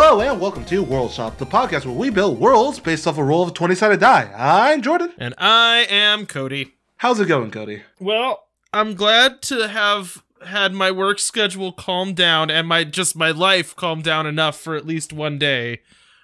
[0.00, 3.24] Hello and welcome to World Shop, the podcast where we build worlds based off a
[3.24, 4.32] roll of a 20 sided die.
[4.32, 5.12] I'm Jordan.
[5.18, 6.74] And I am Cody.
[6.98, 7.82] How's it going, Cody?
[7.98, 13.32] Well, I'm glad to have had my work schedule calm down and my just my
[13.32, 15.80] life calm down enough for at least one day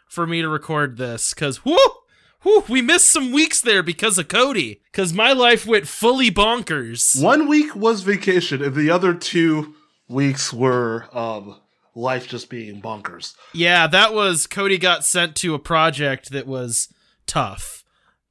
[0.08, 1.76] for me to record this cuz whoo
[2.44, 7.20] whoo we missed some weeks there because of Cody cuz my life went fully bonkers.
[7.20, 9.74] One week was vacation, and the other two
[10.06, 11.56] weeks were um,
[11.94, 13.34] life just being bonkers.
[13.52, 16.88] Yeah, that was Cody got sent to a project that was
[17.26, 17.84] tough.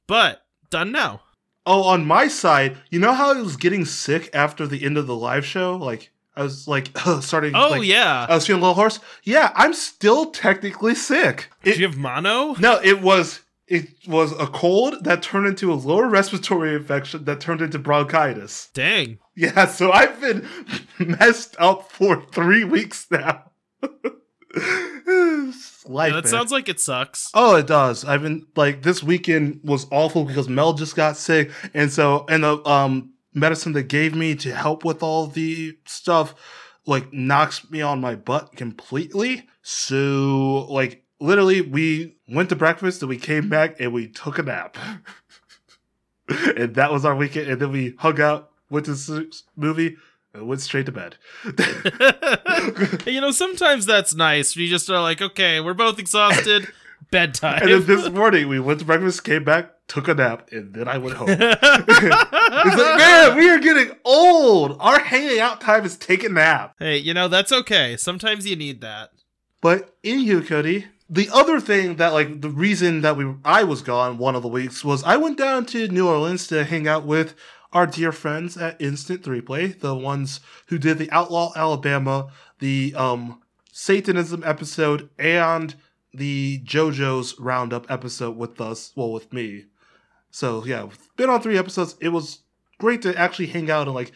[0.06, 1.22] But done now.
[1.66, 5.06] Oh, on my side, you know how I was getting sick after the end of
[5.06, 5.76] the live show?
[5.76, 7.54] Like, I was like starting.
[7.54, 8.26] Oh like, yeah.
[8.28, 9.00] I was feeling a little hoarse.
[9.22, 11.50] Yeah, I'm still technically sick.
[11.62, 12.54] Did It- you have mono?
[12.60, 17.40] no, it was it was a cold that turned into a lower respiratory infection that
[17.40, 18.68] turned into bronchitis.
[18.74, 19.18] Dang.
[19.34, 20.46] Yeah, so I've been
[20.98, 23.50] messed up for three weeks now.
[25.86, 26.10] Life.
[26.10, 26.30] Yeah, that man.
[26.30, 27.30] sounds like it sucks.
[27.34, 28.04] Oh, it does.
[28.04, 32.44] I've been like this weekend was awful because Mel just got sick, and so and
[32.44, 36.34] the um medicine they gave me to help with all the stuff
[36.86, 39.46] like knocks me on my butt completely.
[39.62, 44.42] So like literally, we went to breakfast and we came back and we took a
[44.42, 44.76] nap,
[46.28, 47.48] and that was our weekend.
[47.48, 49.96] And then we hung out, went to the movie,
[50.34, 51.16] and went straight to bed.
[53.06, 54.54] you know, sometimes that's nice.
[54.56, 56.68] You just are like, okay, we're both exhausted.
[57.10, 57.62] Bedtime.
[57.62, 60.88] And then this morning we went to breakfast, came back, took a nap, and then
[60.88, 61.28] I went home.
[61.30, 64.76] it's like, man, we are getting old.
[64.80, 66.74] Our hanging out time is take a nap.
[66.78, 67.96] hey, you know, that's okay.
[67.96, 69.10] Sometimes you need that.
[69.60, 73.82] But in anywho, Cody, the other thing that like the reason that we I was
[73.82, 77.04] gone one of the weeks was I went down to New Orleans to hang out
[77.04, 77.34] with
[77.74, 82.28] our dear friends at Instant Three Play, the ones who did the Outlaw Alabama,
[82.60, 83.42] the um
[83.72, 85.74] Satanism episode, and
[86.14, 89.64] the JoJo's Roundup episode with us, well, with me.
[90.30, 91.96] So yeah, been on three episodes.
[92.00, 92.40] It was
[92.78, 94.12] great to actually hang out and like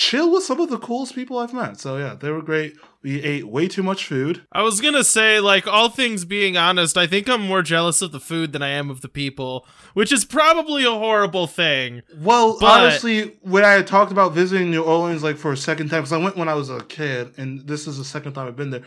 [0.00, 1.78] chill with some of the coolest people I've met.
[1.78, 2.74] So yeah, they were great.
[3.02, 4.42] We ate way too much food.
[4.50, 8.10] I was gonna say, like, all things being honest, I think I'm more jealous of
[8.10, 12.00] the food than I am of the people, which is probably a horrible thing.
[12.18, 15.90] Well, But- honestly, when I had talked about visiting New Orleans like for a second
[15.90, 18.48] time, because I went when I was a kid, and this is the second time
[18.48, 18.82] I've been there.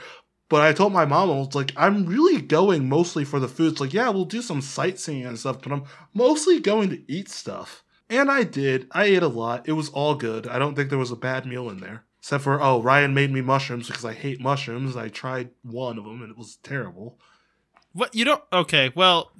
[0.50, 3.72] But I told my mom, I was like, I'm really going mostly for the food.
[3.74, 7.30] It's like, yeah, we'll do some sightseeing and stuff, but I'm mostly going to eat
[7.30, 7.83] stuff.
[8.14, 8.88] And I did.
[8.92, 9.68] I ate a lot.
[9.68, 10.48] It was all good.
[10.48, 12.06] I don't think there was a bad meal in there.
[12.20, 14.96] Except for, oh, Ryan made me mushrooms because I hate mushrooms.
[14.96, 17.20] I tried one of them and it was terrible.
[17.92, 18.42] What you don't?
[18.54, 19.32] Okay, well,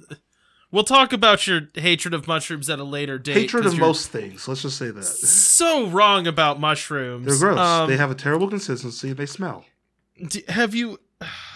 [0.70, 3.36] we'll talk about your hatred of mushrooms at a later date.
[3.36, 4.46] Hatred of most things.
[4.46, 5.04] Let's just say that.
[5.04, 7.26] So wrong about mushrooms.
[7.26, 7.58] They're gross.
[7.58, 9.12] Um, they have a terrible consistency.
[9.12, 9.64] They smell.
[10.28, 10.98] d- have you?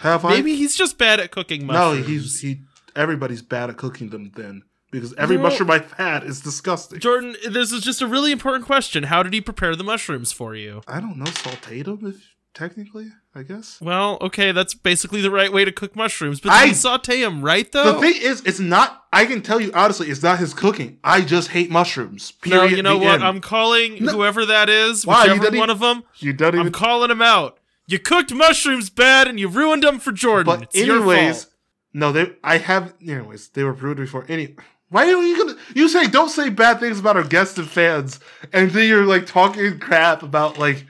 [0.01, 0.31] Have I?
[0.31, 2.07] Maybe he's just bad at cooking mushrooms.
[2.07, 2.63] No, he's he.
[2.97, 6.99] Everybody's bad at cooking them then because every mushroom I've had is disgusting.
[7.01, 9.05] Jordan, this is just a really important question.
[9.05, 10.83] How did he prepare the mushrooms for you?
[10.89, 13.81] I don't know, sauteed them if technically, I guess.
[13.81, 16.41] Well, okay, that's basically the right way to cook mushrooms.
[16.41, 17.93] But I- saute them right though?
[17.93, 19.05] The thing is, it's not.
[19.13, 20.99] I can tell you honestly, it's not his cooking.
[21.05, 22.33] I just hate mushrooms.
[22.47, 23.15] no, you know what?
[23.17, 23.25] end.
[23.25, 24.13] I'm calling No.
[24.13, 26.03] whoever that is, you whichever one even- of them.
[26.19, 26.67] You don't even.
[26.67, 27.59] I'm calling him out.
[27.87, 30.45] You cooked mushrooms bad and you ruined them for Jordan.
[30.47, 31.47] but it's anyways,
[31.95, 32.33] no, they.
[32.45, 32.93] I have.
[33.01, 34.27] Anyways, they were brewed before.
[34.29, 34.57] Any.
[34.91, 35.59] Why are you gonna?
[35.75, 38.21] You say don't say bad things about our guests and fans,
[38.53, 40.87] and then you're like talking crap about like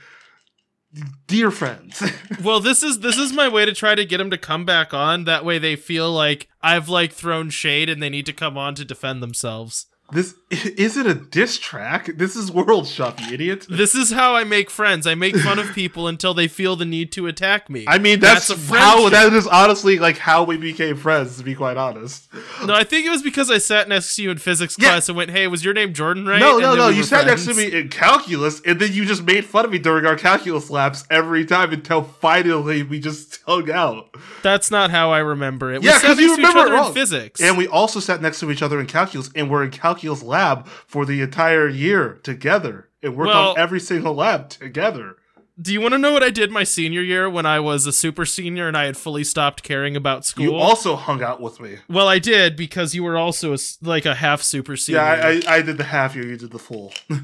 [1.26, 2.02] dear friends.
[2.44, 4.94] Well, this is this is my way to try to get them to come back
[4.94, 5.24] on.
[5.24, 8.76] That way, they feel like I've like thrown shade and they need to come on
[8.76, 9.86] to defend themselves.
[10.10, 12.06] This is it a diss track?
[12.16, 13.66] This is World Shop, you idiot.
[13.68, 15.06] This is how I make friends.
[15.06, 17.84] I make fun of people until they feel the need to attack me.
[17.86, 21.36] I mean, that's, a how that is honestly like how we became friends.
[21.36, 22.28] To be quite honest,
[22.64, 24.88] No, I think it was because I sat next to you in physics Yeah.
[24.88, 26.88] class and went, "Hey, was your name Jordan, right?" no, no, no.
[26.88, 29.70] we You sat next to me in calculus, and then you just made fun of
[29.70, 34.14] me during our calculus labs every time until finally we just hung out.
[34.42, 35.82] That's not how I remember it.
[35.82, 36.94] We Yeah, sat 'cause you next to each remember it wrong.
[36.94, 37.40] physics.
[37.42, 40.66] And we also sat next to each other in calculus, and we're in calculus lab
[40.66, 45.16] for the entire year together, and worked Well- on every single lab together.
[45.60, 47.92] Do you want to know what I did my senior year when I was a
[47.92, 50.44] super senior and I had fully stopped caring about school?
[50.44, 51.78] You also hung out with me.
[51.88, 55.00] well, I did because you were also a like a half super senior.
[55.00, 55.06] Yeah,
[55.48, 56.26] I, I, I did the half year.
[56.26, 56.92] You did the full.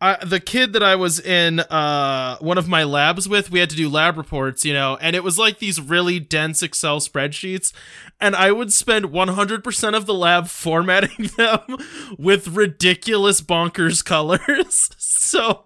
[0.00, 3.70] I, the kid that I was in uh, one of my labs with, we had
[3.70, 7.72] to do lab reports, you know, and it was like these really dense Excel spreadsheets,
[8.20, 11.78] and I would spend 100% of the lab formatting them
[12.16, 14.90] with ridiculous bonkers colors.
[14.98, 15.64] so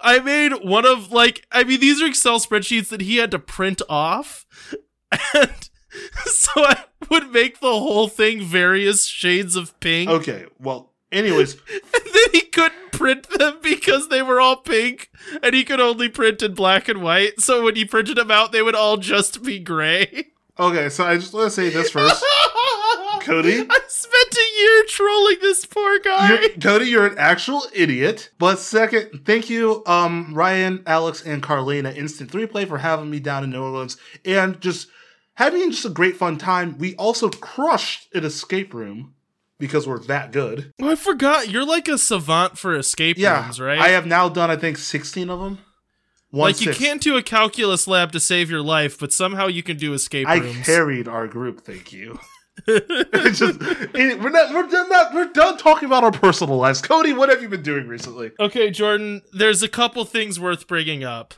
[0.00, 3.38] I made one of like, I mean, these are Excel spreadsheets that he had to
[3.38, 4.46] print off,
[5.34, 5.68] and
[6.24, 10.08] so I would make the whole thing various shades of pink.
[10.08, 11.82] Okay, well, anyways, And
[12.14, 15.10] then he couldn't print them because they were all pink,
[15.42, 17.40] and he could only print in black and white.
[17.40, 20.28] So when he printed them out, they would all just be gray.
[20.58, 22.24] okay, so I just want to say this first.
[23.20, 23.66] Cody?
[23.70, 26.28] I spent a year trolling this poor guy.
[26.28, 28.30] You're, Cody, you're an actual idiot.
[28.38, 33.10] But second, thank you, um, Ryan, Alex, and Carlene at Instant Three Play for having
[33.10, 34.88] me down in New Orleans and just
[35.34, 36.76] having just a great fun time.
[36.76, 39.14] We also crushed an escape room
[39.66, 40.72] because we're that good.
[40.80, 41.48] Oh, I forgot.
[41.48, 43.78] You're like a savant for escape Yeah, rooms, right?
[43.78, 45.58] I have now done, I think, sixteen of them.
[46.30, 49.62] One like you can't do a calculus lab to save your life, but somehow you
[49.62, 50.56] can do escape I rooms.
[50.58, 51.62] I carried our group.
[51.64, 52.18] Thank you.
[52.66, 56.80] It's just it- we're not we're done not we're done talking about our personal lives.
[56.80, 58.30] Cody, what have you been doing recently?
[58.38, 61.34] okay, Jordan, there's a couple things worth bringing up.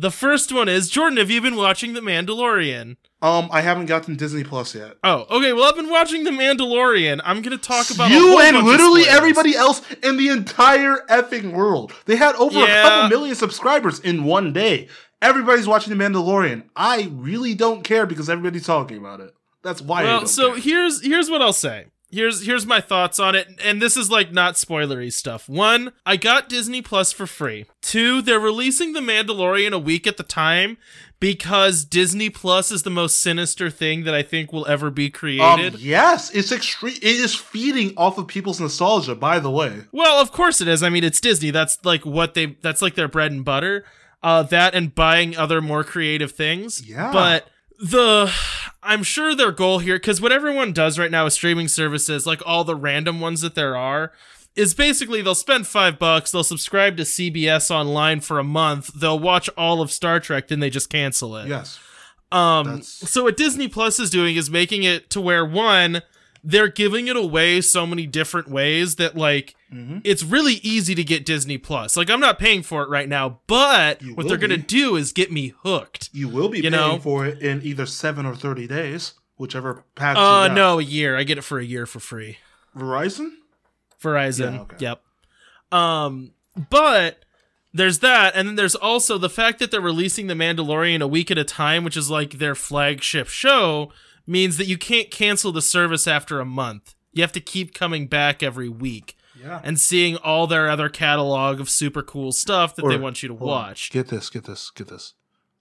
[0.00, 2.96] The first one is Jordan, have you been watching The Mandalorian?
[3.20, 4.96] Um, I haven't gotten Disney Plus yet.
[5.04, 5.52] Oh, okay.
[5.52, 7.20] Well, I've been watching The Mandalorian.
[7.22, 11.92] I'm gonna talk about a you and literally everybody else in the entire effing world.
[12.06, 12.82] They had over a Yeah.
[12.82, 14.88] couple million subscribers in one day.
[15.20, 16.62] Everybody's watching The Mandalorian.
[16.74, 19.34] I really don't care because everybody's talking about it.
[19.62, 20.04] That's why.
[20.04, 20.60] Well, so care.
[20.62, 21.88] here's here's what I'll say.
[22.12, 25.48] Here's here's my thoughts on it, and this is like not spoilery stuff.
[25.48, 27.66] One, I got Disney Plus for free.
[27.82, 30.76] Two, they're releasing The Mandalorian a week at the time
[31.20, 35.12] because Disney Plus is the most sinister thing that I think will ever be um,
[35.12, 35.78] created.
[35.78, 36.94] yes, it's extreme.
[36.96, 39.14] It is feeding off of people's nostalgia.
[39.14, 40.82] By the way, Well, of course it is.
[40.82, 41.50] I mean, it's Disney.
[41.50, 43.84] That's like what they that's like their bread and butter.
[44.22, 46.86] Uh that and buying other more creative things.
[46.86, 47.12] Yeah.
[47.12, 47.48] But
[47.80, 48.32] the
[48.82, 52.42] I'm sure their goal here cuz what everyone does right now with streaming services, like
[52.46, 54.12] all the random ones that there are,
[54.56, 59.18] is basically they'll spend 5 bucks, they'll subscribe to CBS online for a month, they'll
[59.18, 61.48] watch all of Star Trek then they just cancel it.
[61.48, 61.78] yes,
[62.32, 66.02] Um, That's- so what Disney Plus is doing is making it to where one,
[66.42, 70.00] they're giving it away so many different ways that like Mhm.
[70.04, 71.96] it's really easy to get Disney Plus.
[71.96, 75.12] Like I'm not paying for it right now, but You what they're gonna do is
[75.12, 76.10] get me hooked.
[76.12, 76.98] you will be You paying know?
[76.98, 80.16] for it in either seven or thirty days, whichever path.
[80.16, 81.16] Uh no, a year.
[81.16, 82.38] I get it for a year for free.
[82.76, 83.32] Verizon.
[84.02, 84.54] Verizon.
[84.54, 84.76] Yeah, okay.
[84.80, 85.02] Yep.
[85.72, 86.32] Um,
[86.70, 87.24] but
[87.72, 91.30] there's that, and then there's also the fact that they're releasing The Mandalorian a week
[91.30, 93.92] at a time, which is like their flagship show,
[94.30, 96.94] means that you can't cancel the service after a month.
[97.12, 99.60] You have to keep coming back every week Yeah.
[99.64, 103.34] and seeing all their other catalog of super cool stuff that they want you to
[103.36, 103.56] Hold on.
[103.68, 103.90] watch.
[103.90, 105.14] Get this, get this, get this.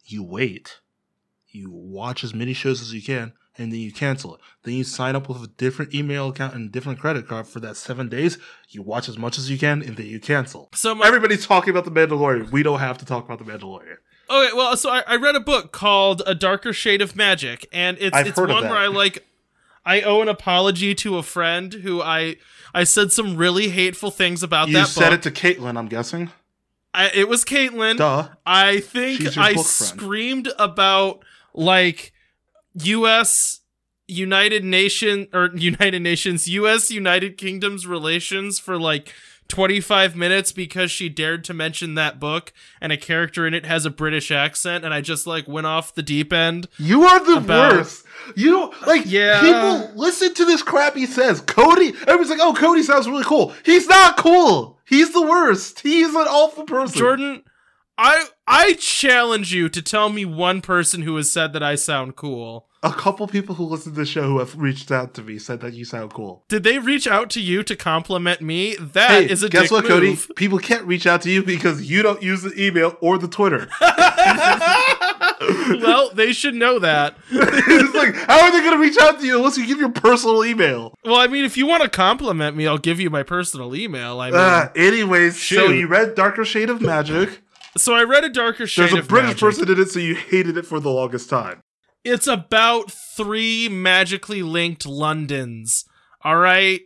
[0.06, 0.80] You wait.
[1.48, 4.42] You watch as many shows as you can, and then you cancel it.
[4.64, 7.76] Then you sign up with a different email account and different credit card for that
[7.76, 8.38] seven days.
[8.70, 10.70] You watch as much as you can, and then you cancel.
[10.76, 12.52] So my, Everybody's talking about the Mandalorian.
[12.52, 13.98] We don't have to talk about the Mandalorian.
[14.30, 17.98] Okay, well, so I, I read a book called A Darker Shade of Magic, and
[18.00, 19.26] it's I've it's one where I like
[19.86, 22.36] I owe an apology to a friend who I
[22.74, 25.20] I said some really hateful things about You that said book.
[25.20, 26.30] it to Caitlin, I'm guessing.
[26.94, 27.98] I, it was Caitlin.
[27.98, 28.30] Duh.
[28.46, 31.24] I think I screamed about
[31.54, 32.12] like
[32.74, 33.62] U.S.
[34.08, 36.90] United Nation or United Nations U.S.
[36.92, 39.14] United Kingdom's relations for like
[39.50, 43.86] 25 minutes because she dared to mention that book and a character in it has
[43.86, 46.68] a British accent and I just like went off the deep end.
[46.78, 48.06] You are the About- worst.
[48.36, 49.42] You don't like Yeah.
[49.42, 51.42] people listen to this crap he says.
[51.42, 53.54] Cody, everybody's like, oh, Cody sounds really cool.
[53.66, 54.78] He's not cool.
[54.86, 55.82] He's the worst.
[55.82, 56.98] He's an awful person.
[56.98, 57.44] Jordan,
[58.02, 62.16] I I challenge you to tell me one person who has said that I sound
[62.16, 62.68] cool.
[62.82, 65.60] A couple people who listen to the show who have reached out to me said
[65.60, 66.46] that you sound cool.
[66.48, 68.78] Did they reach out to you to compliment me?
[68.78, 70.18] That is hey, a guess what, Cody?
[70.38, 73.68] People can't reach out to you because you don't use the email or the Twitter.
[75.82, 77.18] well, they should know that.
[77.32, 79.92] it's like, how are they going to reach out to you unless you give your
[79.92, 80.96] personal email?
[81.04, 84.22] Well, I mean, if you want to compliment me, I'll give you my personal email.
[84.22, 87.42] I mean, Uh, anyways, so you read Darker Shade of Magic.
[87.78, 89.40] So I read a darker shade There's a British Magic.
[89.42, 91.62] person in it, so you hated it for the longest time.
[92.04, 95.86] It's about three magically linked Londons.
[96.24, 96.82] All right,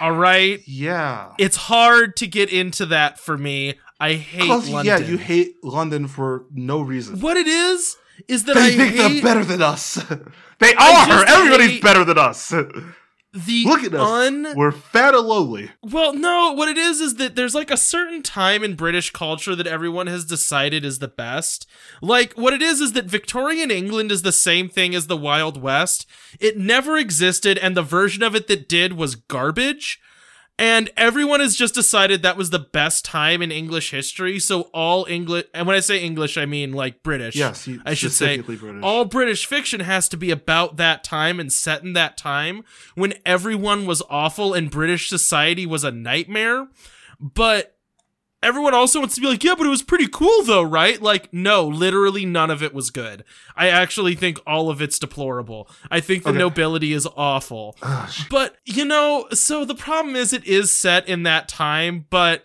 [0.00, 0.60] all right.
[0.66, 1.32] Yeah.
[1.38, 3.74] It's hard to get into that for me.
[3.98, 4.84] I hate London.
[4.84, 7.20] yeah, you hate London for no reason.
[7.20, 7.96] What it is
[8.28, 9.94] is that They I think hate they're better than us.
[10.58, 11.24] they are.
[11.26, 12.52] Everybody's hate- better than us.
[13.36, 14.00] the Look at us.
[14.00, 15.70] un We're fat and lowly.
[15.82, 19.54] Well, no, what it is is that there's like a certain time in British culture
[19.54, 21.66] that everyone has decided is the best.
[22.00, 25.60] Like, what it is is that Victorian England is the same thing as the Wild
[25.60, 26.06] West.
[26.40, 30.00] It never existed, and the version of it that did was garbage.
[30.58, 34.38] And everyone has just decided that was the best time in English history.
[34.38, 37.36] So all English, and when I say English, I mean like British.
[37.36, 38.82] Yes, I should say specifically British.
[38.82, 43.14] all British fiction has to be about that time and set in that time when
[43.26, 46.68] everyone was awful and British society was a nightmare.
[47.20, 47.75] But
[48.42, 51.00] everyone also wants to be like, yeah, but it was pretty cool though, right?
[51.00, 53.24] Like, no, literally none of it was good.
[53.56, 55.68] I actually think all of it's deplorable.
[55.90, 56.38] I think the Okay.
[56.38, 57.76] nobility is awful.
[58.30, 62.44] But, you know, so the problem is it is set in that time, but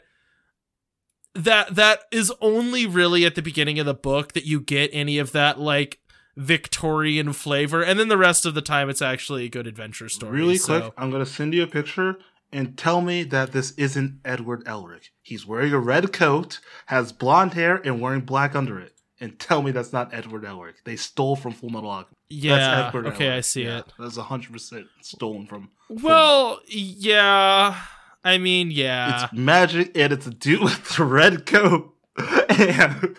[1.33, 5.17] that that is only really at the beginning of the book that you get any
[5.17, 5.99] of that like
[6.35, 10.31] Victorian flavor, and then the rest of the time it's actually a good adventure story.
[10.39, 12.17] really so- quick, I'm gonna send you a picture
[12.51, 15.09] and tell me that this isn't Edward Elric.
[15.21, 18.93] He's wearing a red coat, has blonde hair, and wearing black under it.
[19.19, 20.75] And tell me that's not Edward Elric.
[20.83, 22.17] They stole from Full Metal Alchemist.
[22.29, 22.57] Yeah.
[22.57, 23.37] that's Edward okay, Elric.
[23.37, 23.85] I see Yeah, it.
[23.99, 25.69] That's hundred percent stolen from.
[25.89, 27.79] Well, yeah.
[28.23, 29.25] I mean, yeah.
[29.25, 31.93] It's magic, and it's a dude with a red coat
[32.49, 33.17] and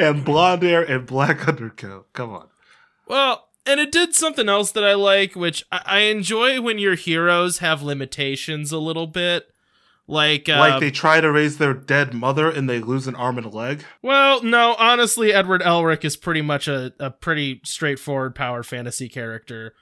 [0.00, 2.12] and blonde hair and black undercoat.
[2.12, 2.48] Come on.
[3.08, 6.94] Well, and it did something else that I like, which I, I enjoy when your
[6.94, 9.50] heroes have limitations a little bit.
[10.08, 13.38] Like, uh, like they try to raise their dead mother and they lose an arm
[13.38, 13.84] and a leg.
[14.02, 19.74] well, no, honestly, Edward Elric is pretty much a, a pretty straightforward power fantasy character.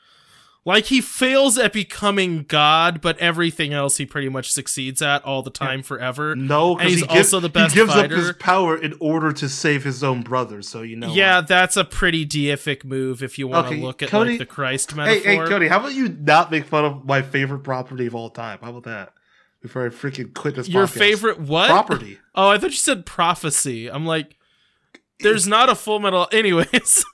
[0.66, 5.42] Like, he fails at becoming God, but everything else he pretty much succeeds at all
[5.42, 6.34] the time forever.
[6.34, 8.14] No, And because he's he, gives, also the best he gives fighter.
[8.14, 10.62] up his power in order to save his own brother.
[10.62, 11.12] So you know.
[11.12, 14.38] yeah, that's a pretty deific move if you want to Okay, look at Cody- like
[14.38, 15.30] the Christ Hey, metaphor.
[15.44, 18.58] hey, Cody, how about you not make fun of my favorite property of all time?
[18.62, 19.12] How about that?
[19.60, 20.90] Before I freaking quit this Your podcast.
[20.98, 21.68] favorite what?
[21.68, 22.18] property?
[22.34, 23.88] Oh, I thought you said prophecy.
[23.90, 24.36] I'm like,
[25.20, 26.26] there's not a full metal.
[26.32, 27.04] Anyways,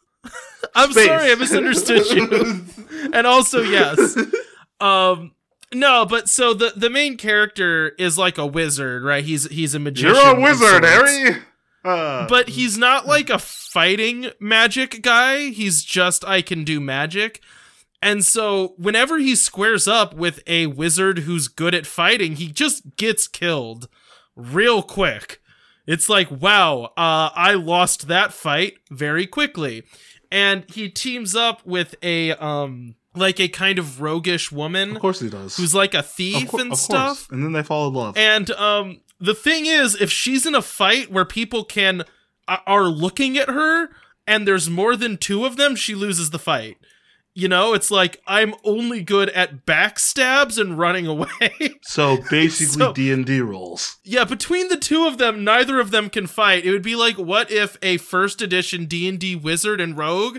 [0.74, 1.06] I'm Space.
[1.06, 2.64] sorry, I misunderstood you.
[3.12, 4.16] and also, yes,
[4.80, 5.32] um,
[5.72, 9.24] no, but so the the main character is like a wizard, right?
[9.24, 10.16] He's he's a magician.
[10.16, 10.84] You're a wizard.
[10.84, 11.36] Harry.
[11.82, 15.48] Uh, But he's not like a fighting magic guy.
[15.48, 17.40] He's just I can do magic.
[18.02, 22.96] And so whenever he squares up with a wizard who's good at fighting, he just
[22.96, 23.88] gets killed
[24.36, 25.40] real quick.
[25.86, 29.82] It's like, wow, uh, I lost that fight very quickly.
[30.30, 35.18] And he teams up with a um like a kind of roguish woman of course
[35.18, 35.56] he does.
[35.56, 37.28] who's like a thief cour- and stuff.
[37.28, 37.28] course.
[37.30, 38.16] And then they fall in love.
[38.16, 42.04] And um, the thing is, if she's in a fight where people can
[42.48, 43.90] are looking at her,
[44.26, 46.78] and there's more than two of them, she loses the fight.
[47.32, 51.28] You know, it's like I'm only good at backstabs and running away.
[51.82, 53.98] so basically, D and D rules.
[54.04, 56.66] yeah, between the two of them, neither of them can fight.
[56.66, 60.38] It would be like, what if a first edition D and D wizard and rogue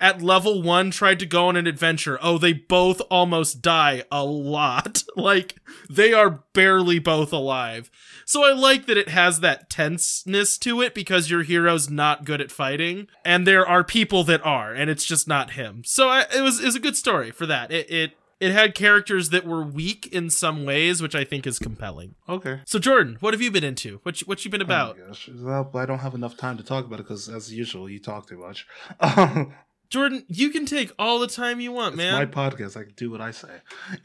[0.00, 2.18] at level one tried to go on an adventure?
[2.20, 5.04] Oh, they both almost die a lot.
[5.16, 5.56] like
[5.88, 7.88] they are barely both alive.
[8.24, 12.40] So I like that it has that tenseness to it because your hero's not good
[12.40, 15.82] at fighting, and there are people that are, and it's just not him.
[15.84, 17.70] So I, it was is a good story for that.
[17.70, 21.60] It it it had characters that were weak in some ways, which I think is
[21.60, 22.16] compelling.
[22.28, 22.60] Okay.
[22.64, 24.00] So Jordan, what have you been into?
[24.02, 24.98] What you, what you been oh about?
[25.00, 25.30] Oh gosh.
[25.32, 28.28] Well, I don't have enough time to talk about it because, as usual, you talk
[28.28, 28.66] too much.
[29.90, 32.14] Jordan, you can take all the time you want, It's man.
[32.14, 32.78] my podcast.
[32.78, 33.50] I can do what I say.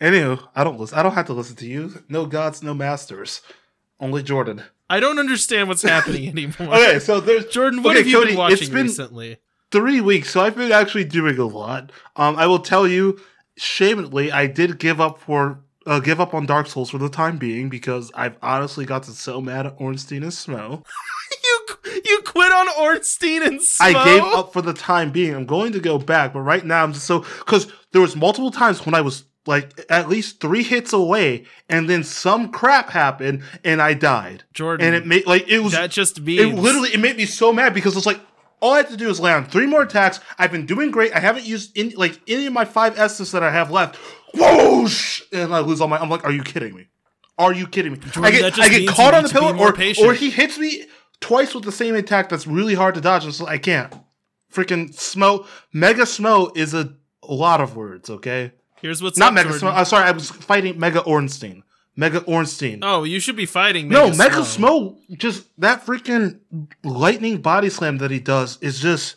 [0.02, 1.00] Anywho, I don't listen.
[1.00, 2.04] I don't have to listen to you.
[2.10, 3.42] No gods, no masters.
[4.00, 4.64] Only Jordan.
[4.90, 6.76] I don't understand what's happening anymore.
[6.76, 9.38] Okay, so there's Jordan, what Okay, have you Cody, been it's watching been- recently?
[9.72, 11.92] three weeks, so I've been actually doing a lot.
[12.16, 13.20] Um, I will tell you,
[13.58, 17.38] shamelessly, I did give up for uh, give up on Dark Souls for the time
[17.38, 20.84] being because I've honestly gotten so mad at Ornstein and Smough.
[21.44, 23.96] You you quit on Ornstein and Smough?
[23.96, 25.36] I gave up for the time being.
[25.36, 28.52] I'm going to go back, but right now I'm just so because there was multiple
[28.52, 33.44] times when I was like at least three hits away, and then some crap happened,
[33.64, 34.44] and I died.
[34.54, 34.88] Jordan.
[34.88, 37.54] And it made like it was that just means it literally it made me so
[37.54, 38.20] mad because it's like
[38.60, 40.20] all I have to do is land three more attacks.
[40.38, 41.14] I've been doing great.
[41.14, 43.98] I haven't used any like any of my five S's that I have left.
[44.34, 45.22] Whoosh!
[45.32, 45.98] And I lose all my.
[45.98, 46.88] I'm like, are you kidding me?
[47.38, 48.00] Are you kidding me?
[48.00, 50.08] Jordan, I get I get caught on the pillar, or patient.
[50.08, 50.86] or he hits me
[51.20, 53.94] twice with the same attack that's really hard to dodge, and so I can't.
[54.52, 56.96] Freaking Smough, Mega Smough is a
[57.28, 58.10] lot of words.
[58.10, 59.50] Okay, Here's what's not up, Mega.
[59.50, 59.72] Smough.
[59.72, 61.64] I'm uh, sorry, I was fighting Mega Ornstein.
[61.96, 62.80] Mega Ornstein.
[62.84, 63.90] Oh, you should be fighting.
[63.90, 64.98] No, Mega Mega Smough.
[65.08, 66.40] Smough, just that freaking
[66.84, 69.16] lightning body slam that he does is just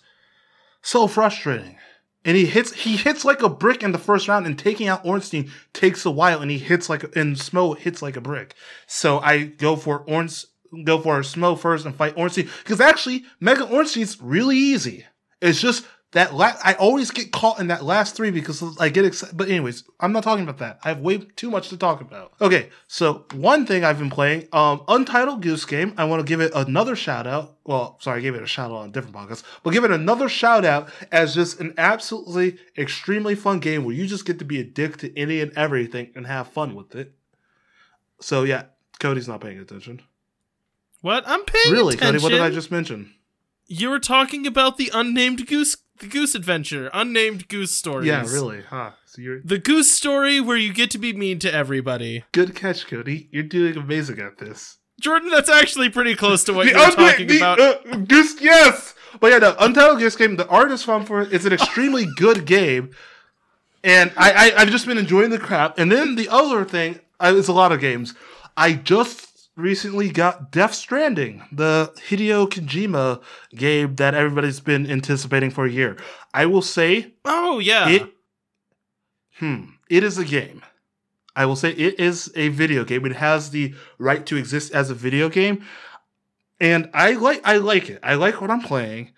[0.83, 1.77] so frustrating.
[2.25, 5.05] And he hits he hits like a brick in the first round, and taking out
[5.05, 8.55] Ornstein takes a while, and he hits like and Smough hits like a brick.
[8.87, 10.47] So I go for Orns
[10.85, 15.07] go for Smough first and fight Ornstein because actually Mega Ornstein's really easy.
[15.41, 19.05] It's just that la- I always get caught in that last three because I get
[19.05, 19.37] excited.
[19.37, 20.81] But anyways, I'm not talking about that.
[20.83, 22.33] I have way too much to talk about.
[22.41, 25.95] Okay, so one thing I've been playing, um, Untitled Goose Game.
[25.97, 27.57] I want to give it another shout out.
[27.65, 29.93] Well, sorry, I gave it a shout out on a different podcast, but give it
[29.93, 34.45] another shout out as just an absolutely extremely fun game where you just get to
[34.45, 37.15] be a dick to any and everything and have fun with it.
[38.21, 38.65] So yeah,
[38.99, 40.03] Cody's not paying attention.
[41.03, 41.23] What?
[41.27, 42.21] I'm paying Really, attention.
[42.21, 42.23] Cody?
[42.23, 43.15] What did I just mention?
[43.67, 48.07] You were talking about the unnamed goose, the goose adventure, unnamed goose stories.
[48.09, 48.91] Yeah, really, huh?
[49.07, 52.25] So you're The goose story where you get to be mean to everybody.
[52.33, 53.29] good catch, Cody.
[53.31, 54.79] You're doing amazing at this.
[55.01, 57.61] Jordan, that's actually pretty close to what The you were unna- talking the, about.
[57.61, 57.75] uh,
[58.07, 58.95] Goose, yes.
[59.19, 60.37] But yeah, the Untitled Goose Game.
[60.37, 61.33] The art is fun for it.
[61.33, 62.91] It's an extremely good game,
[63.83, 65.79] and I, I I've just been enjoying the crap.
[65.79, 68.15] And then the other thing, I, it's a lot of games.
[68.57, 73.23] I just recently got Death Stranding, the Hideo Kojima
[73.55, 75.97] game that everybody's been anticipating for a year.
[76.33, 77.89] I will say oh yeah.
[77.89, 78.13] it
[79.39, 80.63] hmm it is a game.
[81.37, 83.07] I will say it is a video game.
[83.07, 85.65] It has the right to exist as a video game.
[86.61, 88.01] And i like i like it.
[88.03, 89.13] I like what i'm playing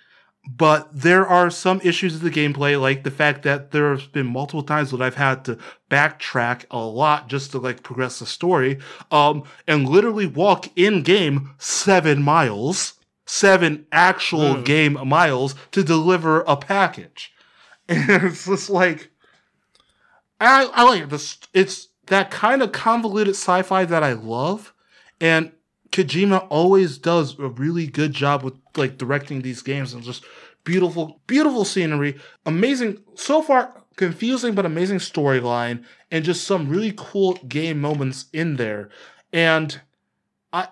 [0.48, 4.26] but there are some issues with the gameplay like the fact that there have been
[4.26, 5.56] multiple times that i've had to
[5.90, 8.78] backtrack a lot just to like progress the story
[9.12, 12.94] um and literally walk in game seven miles
[13.24, 14.62] seven actual Hmm.
[14.62, 17.32] game miles to deliver a package
[17.88, 19.10] and it's just like
[20.40, 21.08] I, I like it.
[21.10, 24.74] This it's that kind of convoluted sci-fi that I love,
[25.20, 25.52] and
[25.92, 30.24] Kojima always does a really good job with like directing these games and just
[30.64, 37.34] beautiful, beautiful scenery, amazing so far confusing but amazing storyline, and just some really cool
[37.46, 38.88] game moments in there.
[39.32, 39.80] And
[40.52, 40.68] I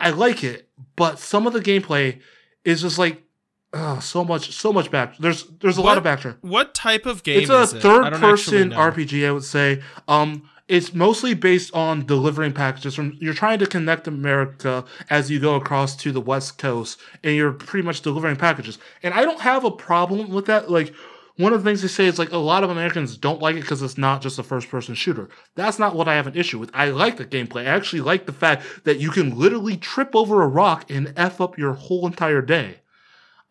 [0.00, 2.18] I like it, but some of the gameplay
[2.64, 3.22] is just like
[3.72, 5.16] oh, so much, so much back.
[5.18, 7.78] There's there's a lot of What- backtrack What type of game it's a is it?
[7.78, 8.70] I third person.
[8.72, 9.82] RPG, I would say.
[10.08, 13.16] Um, it's mostly based on delivering packages from.
[13.20, 17.52] You're trying to connect America as you go across to the West Coast, and you're
[17.52, 18.78] pretty much delivering packages.
[19.02, 20.70] And I don't have a problem with that.
[20.70, 20.94] Like
[21.36, 23.62] one of the things they say is like a lot of Americans don't like it
[23.62, 25.28] because it's not just a first person shooter.
[25.54, 26.70] That's not what I have an issue with.
[26.72, 27.62] I like the gameplay.
[27.62, 31.40] I actually like the fact that you can literally trip over a rock and f
[31.40, 32.80] up your whole entire day.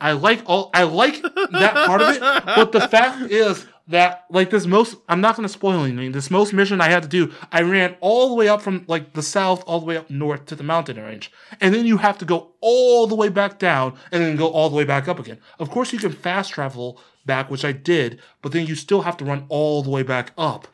[0.02, 4.50] I like all I like that part of it, but the fact is that like
[4.50, 6.12] this most I'm not gonna spoil anything.
[6.14, 9.14] This most mission I had to do, I ran all the way up from like
[9.14, 11.32] the south all the way up north to the mountain range.
[11.60, 14.70] And then you have to go all the way back down and then go all
[14.70, 15.40] the way back up again.
[15.60, 19.18] Of course you can fast travel back, which I did, but then you still have
[19.18, 20.68] to run all the way back up.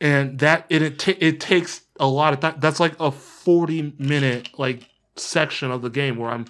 [0.00, 2.56] And that it it, it takes a lot of time.
[2.58, 6.46] That's like a 40 minute like section of the game where I'm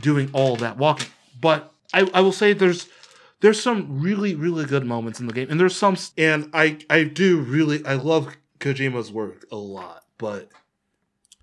[0.00, 1.08] doing all that walking.
[1.40, 2.88] But I, I will say there's
[3.40, 7.04] there's some really really good moments in the game, and there's some and I I
[7.04, 10.48] do really I love Kojima's work a lot, but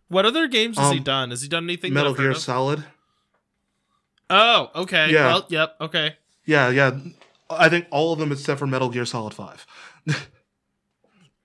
[0.07, 1.29] What other games has he Um, done?
[1.29, 1.93] Has he done anything?
[1.93, 2.33] Metal Gear?
[2.33, 2.83] Solid,
[4.29, 5.11] Oh, okay.
[5.11, 5.25] Yeah.
[5.27, 5.75] Well, yep.
[5.81, 6.15] Okay.
[6.45, 6.97] yeah yeah,
[7.49, 9.65] I think all of them except for Metal Gear Solid Five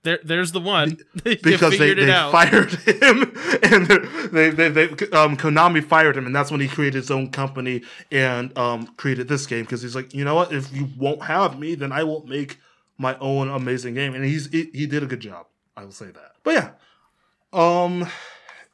[0.07, 0.99] There, there's the one.
[1.23, 2.31] Because they, they out.
[2.31, 3.87] fired him and
[4.31, 7.81] they, they they um Konami fired him and that's when he created his own company
[8.11, 11.59] and um created this game because he's like you know what if you won't have
[11.59, 12.59] me then I won't make
[12.97, 16.05] my own amazing game and he's he, he did a good job I will say
[16.05, 16.69] that but yeah
[17.51, 18.07] um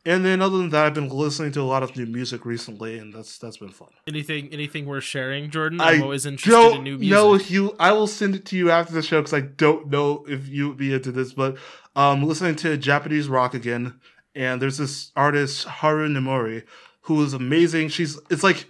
[0.05, 2.97] and then other than that I've been listening to a lot of new music recently
[2.97, 5.81] and that's that's been fun anything, anything worth sharing, Jordan?
[5.81, 7.15] I I'm always interested don't in new music.
[7.15, 9.89] know if you I will send it to you after the show because I don't
[9.89, 11.57] know if you would be into this, but
[11.95, 13.99] um listening to Japanese rock again,
[14.35, 16.63] and there's this artist Haru Nemuri
[17.03, 17.89] who is amazing.
[17.89, 18.65] She's it's like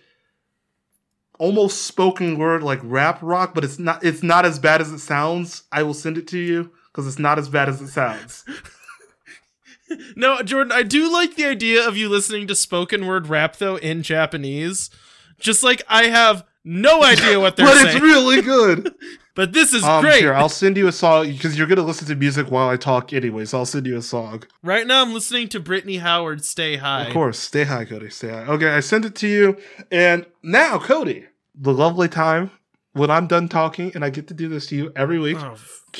[1.40, 5.00] almost spoken word like rap rock, but it's not it's not as bad as it
[5.00, 5.64] sounds.
[5.72, 8.46] I will send it to you because it's not as bad as it sounds.
[10.16, 13.76] No, Jordan, I do like the idea of you listening to spoken word rap though
[13.76, 14.90] in Japanese.
[15.40, 18.94] Just like I have no idea what they're but saying, it's really good.
[19.36, 20.22] but this is um, great.
[20.22, 23.14] Here, I'll send you a song because you're gonna listen to music while I talk
[23.14, 23.46] anyway.
[23.46, 24.44] So I'll send you a song.
[24.62, 27.40] right now, I'm listening to Brittany Howard "Stay High." Of course.
[27.40, 28.10] Stay high, Cody.
[28.10, 28.46] Stay high.
[28.46, 29.58] Okay, I sent it to you.
[29.92, 31.26] And now, Cody,
[31.56, 32.52] the lovely time
[32.94, 35.38] when I'm done talking and I get to do this to you every week.
[35.40, 35.56] Oh,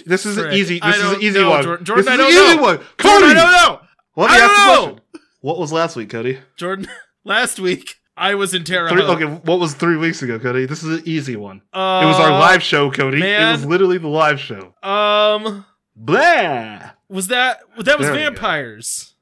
[0.06, 0.80] this is an easy.
[0.80, 1.64] This is an easy know, one.
[1.64, 1.86] Jordan.
[1.86, 2.64] Jordan, this I is don't an easy know.
[2.64, 2.78] one.
[2.78, 3.83] Jordan, Cody, I don't know.
[4.16, 4.84] Let me I ask don't the know.
[4.94, 5.00] question.
[5.42, 6.40] What was last week, Cody?
[6.56, 6.88] Jordan,
[7.24, 10.66] last week I was in Terre Three, okay, what was three weeks ago, Cody?
[10.66, 11.62] This is an easy one.
[11.74, 13.22] Uh, it was our live show, Cody.
[13.22, 14.74] It was literally the live show.
[14.84, 16.92] Um, Blah.
[17.10, 19.14] was that that was There vampires?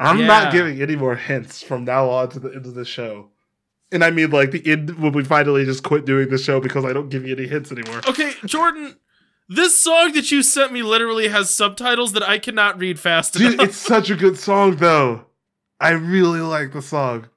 [0.00, 0.26] I'm Yeah.
[0.26, 3.30] not giving any more hints from now on to the end of the show.
[3.92, 6.84] And I mean like the end when we finally just quit doing the show because
[6.84, 8.00] I don't give you any hints anymore.
[8.08, 8.96] Okay, Jordan,
[9.48, 13.54] this song that you sent me literally has subtitles that I cannot read fast Dude,
[13.54, 13.68] enough.
[13.68, 15.26] it's such a good song though.
[15.80, 17.28] I really like the song.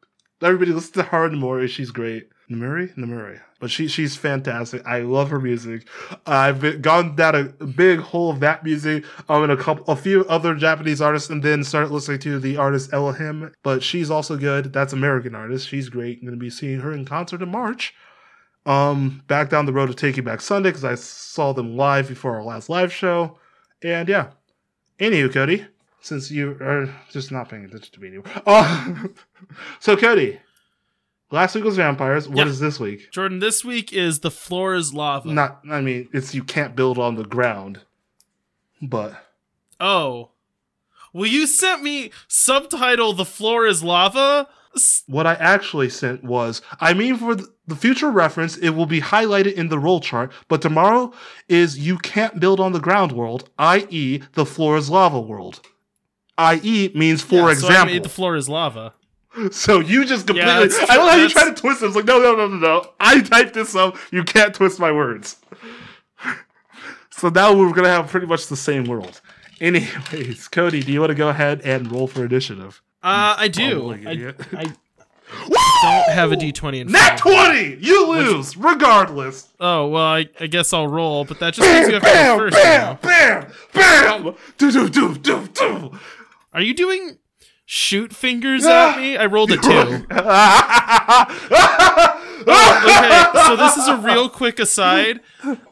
[0.41, 1.67] Everybody listen to her and Mori.
[1.67, 2.29] She's great.
[2.49, 2.95] Namuri?
[2.95, 3.41] Namuri.
[3.59, 4.85] But she she's fantastic.
[4.85, 5.87] I love her music.
[6.25, 9.03] I've been, gone down a big hole of that music.
[9.27, 12.55] Um, and a couple, a few other Japanese artists, and then started listening to the
[12.57, 13.51] artist Elohim.
[13.63, 14.71] But she's also good.
[14.71, 15.67] That's American artist.
[15.67, 16.19] She's great.
[16.21, 17.93] I'm gonna be seeing her in concert in March.
[18.67, 22.35] Um, back down the road to Taking Back Sunday because I saw them live before
[22.35, 23.39] our last live show.
[23.81, 24.31] And yeah.
[24.99, 25.65] Anywho, Cody,
[26.01, 28.25] since you are just not paying attention to me anymore.
[28.45, 29.05] Oh,
[29.79, 30.39] so Cody,
[31.31, 32.27] last week was vampires.
[32.27, 32.67] What is Yeah.
[32.67, 33.09] this week?
[33.11, 35.31] Jordan, this week is The Floor is Lava.
[35.31, 37.81] Not, I mean, it's you can't build on the ground,
[38.81, 39.13] but
[39.79, 40.31] Oh.
[41.13, 44.49] Well, you sent me subtitle The Floor is Lava?
[45.07, 49.53] What I actually sent was, I mean, for the future reference, it will be highlighted
[49.53, 50.31] in the roll chart.
[50.47, 51.13] But tomorrow
[51.47, 55.61] is you can't build on the ground world, i.e., the floor is lava world.
[56.37, 56.91] I.e.
[56.93, 57.93] means for yeah, So I example.
[57.93, 58.93] made The Floor is Lava.
[59.51, 60.51] So you just completely.
[60.51, 61.87] Yeah, I don't know how you try to twist it.
[61.87, 62.89] It's like, no, no, no, no, no.
[62.99, 63.95] I typed this up.
[64.11, 65.37] You can't twist my words.
[67.11, 69.21] so now we're going to have pretty much the same world.
[69.61, 72.81] Anyways, Cody, do you want to go ahead and roll for initiative?
[73.03, 73.91] Uh, I do.
[73.91, 74.35] I, idiot.
[74.53, 74.63] I
[75.83, 77.77] don't have a d20 in front Nat of 20!
[77.85, 79.49] You lose, regardless.
[79.59, 82.49] Oh, well, I, I guess I'll roll, but that just means you Bam, have to
[82.49, 83.03] go bam, first.
[83.03, 83.47] bam, know?
[83.73, 84.35] bam, bam.
[84.57, 85.91] Do, do, do, do, do.
[86.53, 87.17] Are you doing
[87.65, 89.17] shoot fingers at me?
[89.17, 90.05] I rolled a two.
[92.47, 95.19] okay, so this is a real quick aside.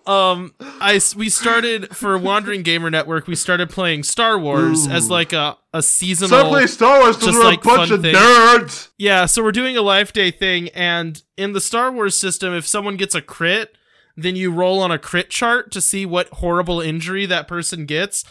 [0.05, 3.27] Um, I we started for Wandering Gamer Network.
[3.27, 4.91] We started playing Star Wars Ooh.
[4.91, 6.29] as like a a seasonal.
[6.29, 8.15] So play Star Wars because we're like a bunch of thing.
[8.15, 8.89] nerds.
[8.97, 12.67] Yeah, so we're doing a life day thing, and in the Star Wars system, if
[12.67, 13.77] someone gets a crit,
[14.15, 18.23] then you roll on a crit chart to see what horrible injury that person gets.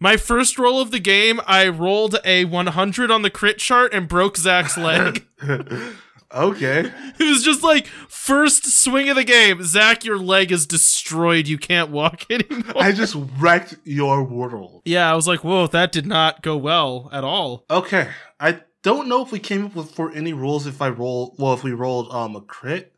[0.00, 4.06] My first roll of the game, I rolled a 100 on the crit chart and
[4.08, 5.26] broke Zach's leg.
[6.34, 6.80] Okay.
[7.18, 11.48] it was just like first swing of the game, Zach, your leg is destroyed.
[11.48, 12.74] You can't walk anymore.
[12.76, 14.82] I just wrecked your world.
[14.84, 17.64] yeah, I was like, whoa, that did not go well at all.
[17.70, 18.08] Okay.
[18.38, 21.54] I don't know if we came up with for any rules if I roll well
[21.54, 22.94] if we rolled um a crit.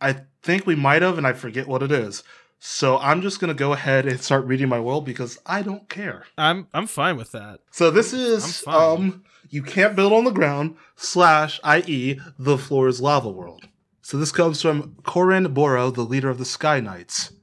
[0.00, 2.22] I think we might have and I forget what it is.
[2.58, 6.24] So I'm just gonna go ahead and start reading my world because I don't care.
[6.38, 7.60] I'm I'm fine with that.
[7.72, 8.98] So this is I'm fine.
[9.10, 12.18] um you can't build on the ground slash i.e.
[12.38, 13.68] the floor is lava world.
[14.00, 17.34] So this comes from Corin Boro, the leader of the Sky Knights.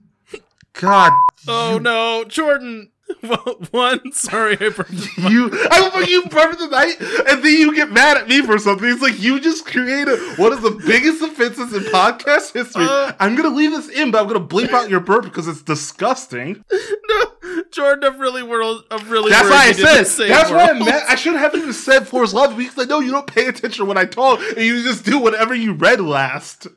[0.73, 1.13] God
[1.47, 2.91] Oh no, Jordan.
[3.23, 7.75] Well, one, sorry, I burned the you I you burned the night and then you
[7.75, 8.87] get mad at me for something.
[8.87, 12.85] It's like you just created one of the biggest offenses in podcast history.
[12.87, 13.13] Uh.
[13.19, 16.63] I'm gonna leave this in, but I'm gonna bleep out your burp because it's disgusting.
[17.09, 18.83] No, Jordan, I'm really worried.
[18.91, 20.27] I'm really That's why I said.
[20.27, 20.85] That's why I world.
[20.85, 21.03] meant.
[21.09, 23.97] I should have even said Force Love because I know you don't pay attention when
[23.97, 26.67] I talk, and you just do whatever you read last.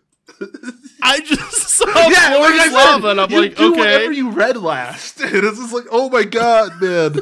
[1.03, 3.79] I just saw yeah, like lava, and I'm you like, do okay.
[3.79, 5.21] whatever you read last.
[5.23, 7.21] And it's just like, oh my god, man,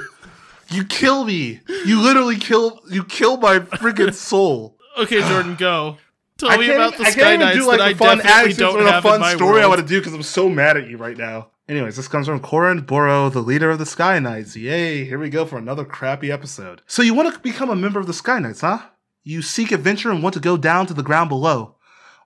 [0.70, 1.60] you kill me.
[1.86, 2.80] You literally kill.
[2.90, 4.76] You kill my freaking soul.
[4.98, 5.96] Okay, Jordan, go.
[6.38, 8.76] Tell I me about the I Sky Knights do like that I fun definitely don't
[8.76, 10.78] or a have in fun my story I want to do because I'm so mad
[10.78, 11.50] at you right now.
[11.68, 14.56] Anyways, this comes from Corin Boro, the leader of the Sky Knights.
[14.56, 16.80] Yay, here we go for another crappy episode.
[16.86, 18.80] So you want to become a member of the Sky Knights, huh?
[19.22, 21.76] You seek adventure and want to go down to the ground below.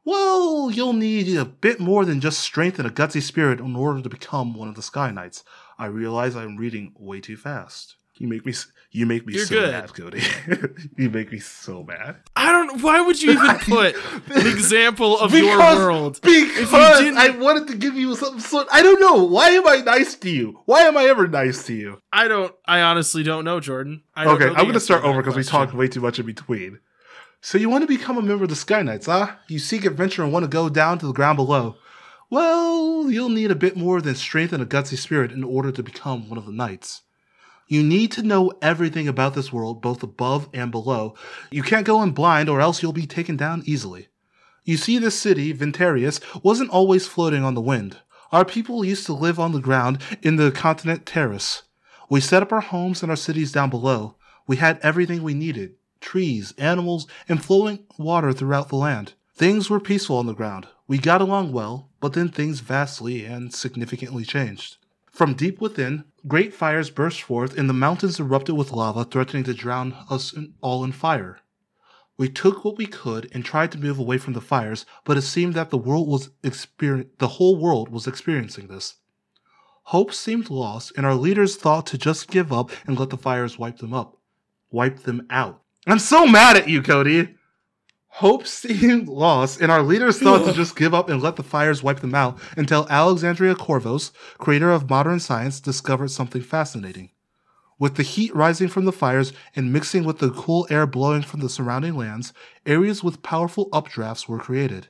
[0.04, 4.02] Well, you'll need a bit more than just strength and a gutsy spirit in order
[4.02, 5.44] to become one of the Sky Knights.
[5.78, 7.96] I realize I'm reading way too fast.
[8.16, 8.52] You make me
[8.92, 9.72] you make me You're so good.
[9.72, 10.22] mad, Cody.
[10.96, 12.18] you make me so mad.
[12.36, 12.80] I don't.
[12.80, 13.96] Why would you even put
[14.30, 16.20] an example of your world?
[16.22, 18.68] Because I wanted to give you some sort.
[18.70, 19.24] I don't know.
[19.24, 20.60] Why am I nice to you?
[20.66, 22.00] Why am I ever nice to you?
[22.12, 22.54] I don't.
[22.66, 24.04] I honestly don't know, Jordan.
[24.14, 26.20] I don't Okay, know I'm going to start over because we talked way too much
[26.20, 26.78] in between.
[27.44, 29.32] So you want to become a member of the Sky Knights, huh?
[29.48, 31.76] You seek adventure and want to go down to the ground below.
[32.30, 35.82] Well, you'll need a bit more than strength and a gutsy spirit in order to
[35.82, 37.02] become one of the knights.
[37.68, 41.16] You need to know everything about this world, both above and below.
[41.50, 44.08] You can't go in blind, or else you'll be taken down easily.
[44.64, 47.98] You see, this city, Ventarius, wasn't always floating on the wind.
[48.32, 51.64] Our people used to live on the ground in the continent Terrace.
[52.08, 54.14] We set up our homes and our cities down below.
[54.46, 55.74] We had everything we needed
[56.04, 59.14] trees, animals, and flowing water throughout the land.
[59.34, 60.68] Things were peaceful on the ground.
[60.86, 64.76] We got along well, but then things vastly and significantly changed.
[65.10, 69.54] From deep within, great fires burst forth and the mountains erupted with lava, threatening to
[69.54, 71.40] drown us in, all in fire.
[72.16, 75.22] We took what we could and tried to move away from the fires, but it
[75.22, 78.96] seemed that the world was exper- the whole world was experiencing this.
[79.88, 83.58] Hope seemed lost, and our leaders thought to just give up and let the fires
[83.58, 84.16] wipe them up,
[84.70, 85.63] wipe them out.
[85.86, 87.34] I'm so mad at you, Cody.
[88.08, 91.82] Hope seemed lost, and our leaders thought to just give up and let the fires
[91.82, 97.10] wipe them out until Alexandria Corvos, creator of modern science, discovered something fascinating.
[97.78, 101.40] With the heat rising from the fires and mixing with the cool air blowing from
[101.40, 102.32] the surrounding lands,
[102.64, 104.88] areas with powerful updrafts were created.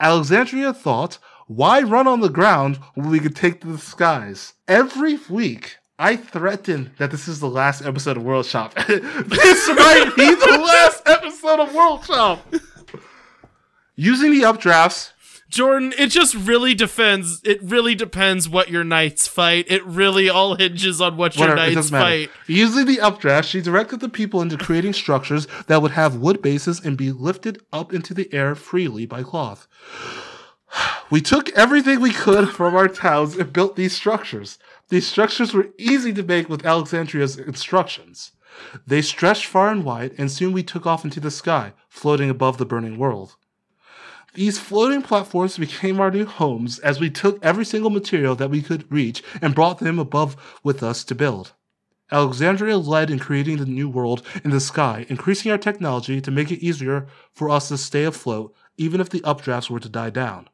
[0.00, 4.54] Alexandria thought, why run on the ground when we could take to the skies?
[4.66, 8.72] Every week, I threaten that this is the last episode of World Shop.
[8.74, 12.54] this might be the last episode of World Shop.
[13.96, 15.12] Using the updrafts,
[15.50, 17.42] Jordan, it just really depends.
[17.44, 19.66] It really depends what your knights fight.
[19.68, 22.30] It really all hinges on what your Whatever, it knights fight.
[22.46, 26.82] Using the updraft, she directed the people into creating structures that would have wood bases
[26.82, 29.68] and be lifted up into the air freely by cloth.
[31.10, 34.58] We took everything we could from our towns and built these structures.
[34.90, 38.32] These structures were easy to make with Alexandria's instructions.
[38.84, 42.58] They stretched far and wide, and soon we took off into the sky, floating above
[42.58, 43.36] the burning world.
[44.34, 48.62] These floating platforms became our new homes as we took every single material that we
[48.62, 51.52] could reach and brought them above with us to build.
[52.10, 56.50] Alexandria led in creating the new world in the sky, increasing our technology to make
[56.50, 60.48] it easier for us to stay afloat even if the updrafts were to die down.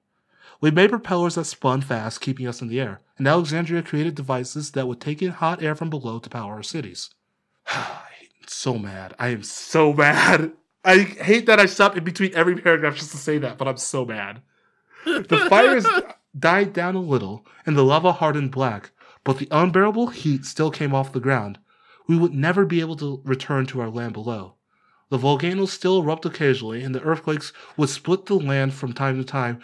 [0.60, 4.72] We made propellers that spun fast, keeping us in the air, and Alexandria created devices
[4.72, 7.10] that would take in hot air from below to power our cities.
[7.66, 9.14] I'm so mad.
[9.18, 10.52] I am so mad.
[10.84, 13.76] I hate that I stopped in between every paragraph just to say that, but I'm
[13.76, 14.40] so mad.
[15.04, 15.86] The fires
[16.38, 18.92] died down a little, and the lava hardened black,
[19.24, 21.58] but the unbearable heat still came off the ground.
[22.06, 24.54] We would never be able to return to our land below.
[25.08, 29.24] The volcanoes still erupt occasionally, and the earthquakes would split the land from time to
[29.24, 29.60] time,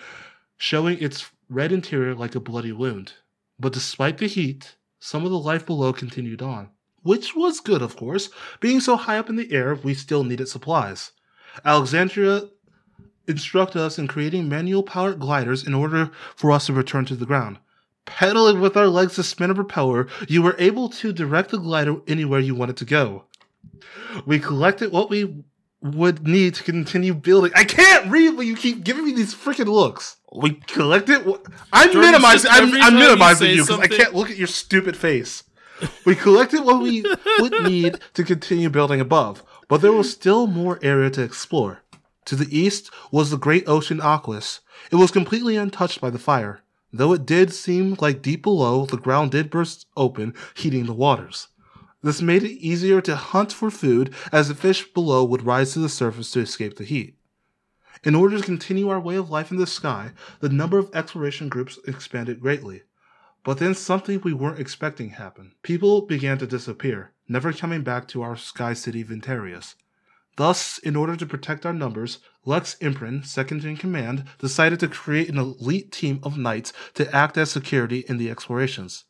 [0.62, 3.14] showing its red interior like a bloody wound.
[3.59, 6.68] But despite the heat, some of the life below continued on.
[7.03, 8.31] Which was good, of course.
[8.61, 11.11] Being so high up in the air, we still needed supplies.
[11.64, 12.42] Alexandria
[13.27, 17.27] instructed us in creating manual powered gliders in order for us to return to the
[17.27, 17.59] ground.
[18.05, 21.96] Pedaling with our legs to spin a propeller, you were able to direct the glider
[22.07, 23.25] anywhere you wanted to go.
[24.25, 25.42] We collected what we
[25.83, 27.53] would need to continue building.
[27.55, 30.16] I can't read when you keep giving me these freaking looks.
[30.33, 31.27] We collected.
[31.73, 32.51] I'm Jordan, minimizing.
[32.53, 35.42] I'm, I'm minimizing say you because I can't look at your stupid face.
[36.07, 37.05] We collected what we
[37.40, 41.83] would need to continue building above, but there was still more area to explore.
[42.27, 44.61] To the east was the great ocean Aquis.
[44.92, 46.62] It was completely untouched by the fire.
[46.92, 51.49] Though it did seem like deep below, the ground did burst open, heating the waters.
[52.02, 55.78] This made it easier to hunt for food as the fish below would rise to
[55.78, 57.16] the surface to escape the heat.
[58.02, 60.10] In order to continue our way of life in the sky,
[60.40, 62.82] the number of exploration groups expanded greatly.
[63.44, 65.52] But then something we weren't expecting happened.
[65.62, 69.76] People began to disappear, never coming back to our sky city Ventarius.
[70.36, 75.28] Thus, in order to protect our numbers, Lex Imprin, second in command, decided to create
[75.28, 79.04] an elite team of knights to act as security in the explorations.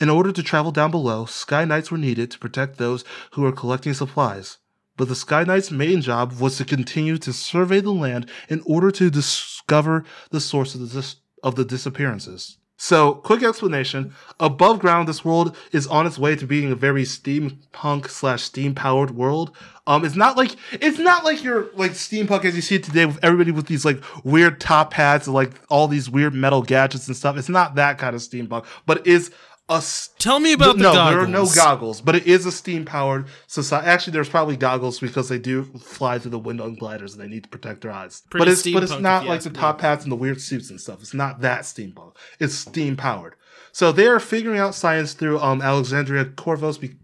[0.00, 3.52] In order to travel down below, Sky Knights were needed to protect those who were
[3.52, 4.58] collecting supplies.
[4.96, 8.90] But the Sky Knight's main job was to continue to survey the land in order
[8.90, 12.58] to discover the source of the, dis- of the disappearances.
[12.82, 14.14] So, quick explanation.
[14.40, 18.74] Above ground, this world is on its way to being a very steampunk slash steam
[18.74, 19.54] powered world.
[19.86, 23.04] Um, it's not like it's not like your like steampunk as you see it today
[23.04, 27.06] with everybody with these like weird top hats and like all these weird metal gadgets
[27.06, 27.36] and stuff.
[27.36, 29.30] It's not that kind of steampunk, but is
[29.70, 31.10] a s- Tell me about the no, goggles.
[31.14, 33.86] there are no goggles, but it is a steam powered society.
[33.86, 37.28] Actually, there's probably goggles because they do fly through the window on gliders and they
[37.28, 38.22] need to protect their eyes.
[38.30, 40.80] Pretty but it's but it's not like the top hats and the weird suits and
[40.80, 41.00] stuff.
[41.00, 42.16] It's not that steampunk.
[42.38, 43.36] It's steam powered.
[43.72, 46.96] So they are figuring out science through um, Alexandria Corvos, be-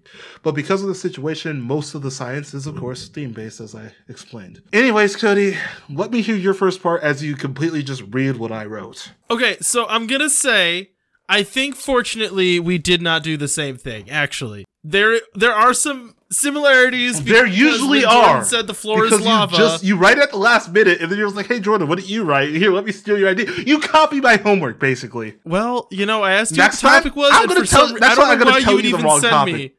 [0.43, 3.77] but because of the situation, most of the science is, of course, steam based, as
[3.77, 4.63] I explained.
[4.73, 5.57] Anyways, Cody,
[5.89, 9.13] let me hear your first part as you completely just read what I wrote.
[9.31, 10.91] Okay, so I'm gonna say
[11.29, 14.11] I think fortunately we did not do the same thing.
[14.11, 17.23] Actually, there there are some similarities.
[17.25, 18.45] There usually are.
[18.45, 19.53] Said the floor because is lava.
[19.53, 21.99] You just you write at the last minute, and then you're like, "Hey, Jordan, what
[21.99, 22.51] did you write?
[22.55, 25.37] Here, let me steal your idea." You copy my homework, basically.
[25.45, 27.89] well, you know, I asked you Next what the time, topic was, I'm gonna tell-
[27.89, 29.55] some that's why I'm gonna tell you you the wrong topic.
[29.55, 29.73] me.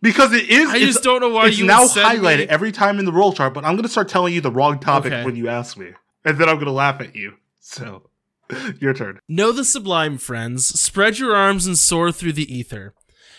[0.00, 0.70] Because it is.
[0.70, 3.32] I just don't know why it's you now highlighted me- every time in the roll
[3.32, 5.24] chart, but I'm gonna start telling you the wrong topic Okay.
[5.24, 5.88] when you ask me,
[6.24, 7.34] and then I'm gonna laugh at you.
[7.60, 8.07] So,
[8.80, 9.20] your turn.
[9.28, 10.66] Know the sublime, friends.
[10.66, 12.94] Spread your arms and soar through the ether.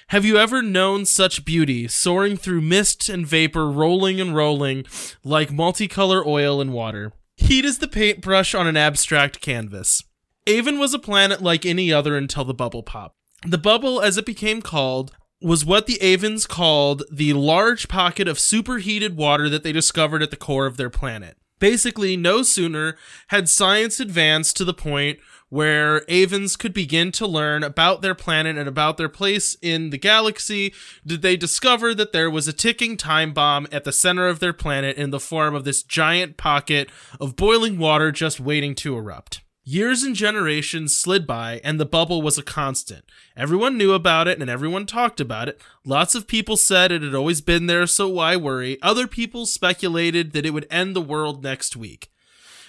[0.10, 4.86] Have you ever known such beauty, soaring through mist and vapor, rolling and rolling
[5.24, 7.14] like multicolor oil and water?
[7.38, 10.04] Heat is the paintbrush on an abstract canvas.
[10.48, 13.16] Avon was a planet like any other until the bubble pop.
[13.46, 18.40] The bubble, as it became called, was what the Avons called the large pocket of
[18.40, 21.38] superheated water that they discovered at the core of their planet.
[21.60, 25.20] Basically, no sooner had science advanced to the point
[25.50, 29.98] where Avons could begin to learn about their planet and about their place in the
[29.98, 30.74] galaxy,
[31.06, 34.54] did they discover that there was a ticking time bomb at the center of their
[34.54, 39.42] planet in the form of this giant pocket of boiling water just waiting to erupt.
[39.72, 43.06] Years and generations slid by, and the bubble was a constant.
[43.38, 45.62] Everyone knew about it and everyone talked about it.
[45.86, 48.82] Lots of people said it had always been there, so why worry?
[48.82, 52.12] Other people speculated that it would end the world next week.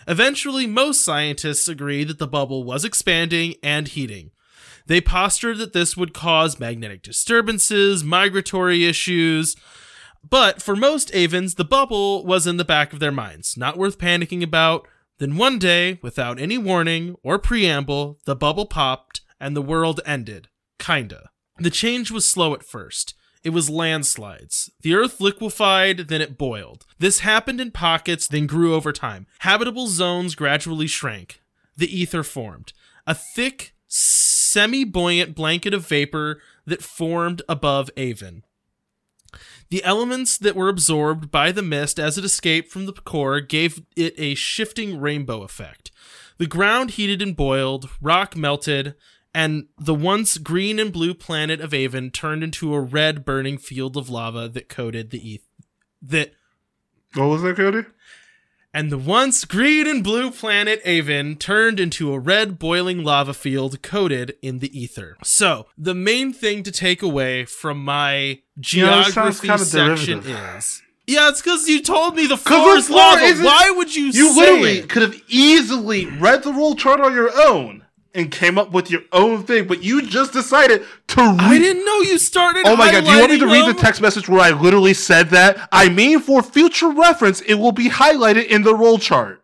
[0.07, 4.31] Eventually, most scientists agreed that the bubble was expanding and heating.
[4.85, 9.57] They postured that this would cause magnetic disturbances, migratory issues,
[10.29, 13.97] but for most Avons, the bubble was in the back of their minds, not worth
[13.97, 14.87] panicking about.
[15.21, 20.49] Then one day, without any warning or preamble, the bubble popped and the world ended.
[20.79, 21.29] Kinda.
[21.59, 23.15] The change was slow at first.
[23.45, 24.71] It was landslides.
[24.81, 26.87] The earth liquefied, then it boiled.
[26.99, 29.27] This happened in pockets, then grew over time.
[29.41, 31.43] Habitable zones gradually shrank.
[31.77, 32.73] The ether formed.
[33.07, 38.45] A thick, semi buoyant blanket of vapor that formed above Avon.
[39.71, 43.83] The elements that were absorbed by the mist as it escaped from the core gave
[43.97, 45.93] it a shifting rainbow effect.
[46.39, 48.97] The ground heated and boiled, rock melted,
[49.33, 53.97] and the once green and blue planet of Avon turned into a red burning field
[53.97, 55.49] of lava that coated the eth-
[56.03, 56.33] that
[57.15, 57.83] What was that, Cody?
[58.73, 63.83] And the once green and blue planet Avon turned into a red boiling lava field
[63.83, 65.17] coated in the ether.
[65.25, 68.41] So, the main thing to take away from my
[68.73, 73.43] You know, geography section is Yeah, it's because you told me the floor is lava.
[73.43, 74.89] Why would you, You literally it?
[74.89, 79.03] could have easily read the rule chart on your own and came up with your
[79.13, 81.41] own thing, but you just decided to read.
[81.41, 82.63] I didn't know you started.
[82.67, 84.95] Oh my god, do you want me to read the text message where I literally
[84.95, 85.69] said that?
[85.71, 89.43] I mean, for future reference, it will be highlighted in the roll chart.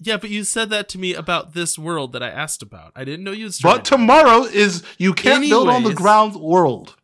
[0.00, 2.92] Yeah, but you said that to me about this world that I asked about.
[2.94, 3.78] I didn't know you started.
[3.78, 6.94] But tomorrow is you can't build on the ground world.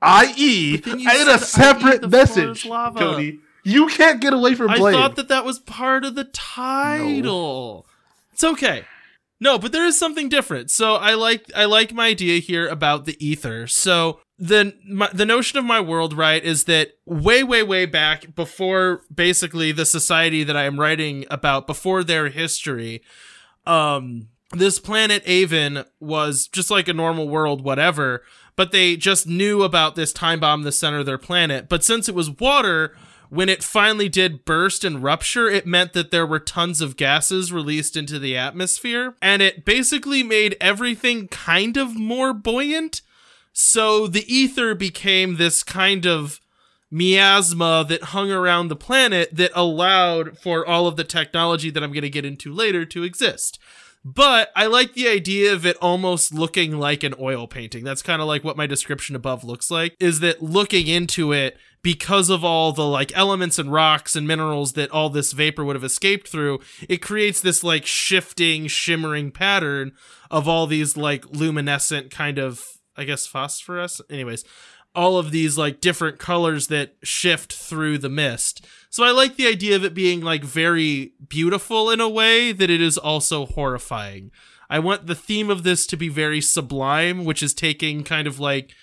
[0.00, 2.64] I.e., But then you I did a separate "I.e., the floor is message.
[2.64, 3.38] Cody.
[3.62, 7.86] You can't get away from I thought that that was part of the title.
[8.32, 8.84] It's okay.
[9.44, 10.70] No, but there is something different.
[10.70, 13.66] So I like I like my idea here about the ether.
[13.66, 18.34] So the my, the notion of my world right is that way way way back
[18.34, 23.02] before basically the society that I am writing about before their history
[23.66, 28.24] um this planet Avon was just like a normal world whatever
[28.56, 31.84] but they just knew about this time bomb in the center of their planet but
[31.84, 32.96] since it was water
[33.34, 37.52] when it finally did burst and rupture it meant that there were tons of gases
[37.52, 43.02] released into the atmosphere and it basically made everything kind of more buoyant
[43.52, 46.40] so the ether became this kind of
[46.94, 51.92] miasma that hung around the planet that allowed for all of the technology that I'm
[51.92, 53.58] going to get into later to exist.
[54.04, 57.84] But I like the idea of it almost looking like an oil painting.
[57.84, 59.96] That's kind of like what my description above looks like.
[59.98, 64.72] Is that looking into it because of all the like elements and rocks and minerals
[64.72, 69.92] that all this vapor would have escaped through, it creates this like shifting, shimmering pattern
[70.30, 72.64] of all these like luminescent kind of,
[72.96, 74.00] I guess, phosphorus.
[74.08, 74.44] Anyways,
[74.94, 78.66] all of these like different colors that shift through the mist.
[78.88, 82.70] So I like the idea of it being like very beautiful in a way that
[82.70, 84.30] it is also horrifying.
[84.70, 88.40] I want the theme of this to be very sublime, which is taking kind of
[88.40, 88.74] like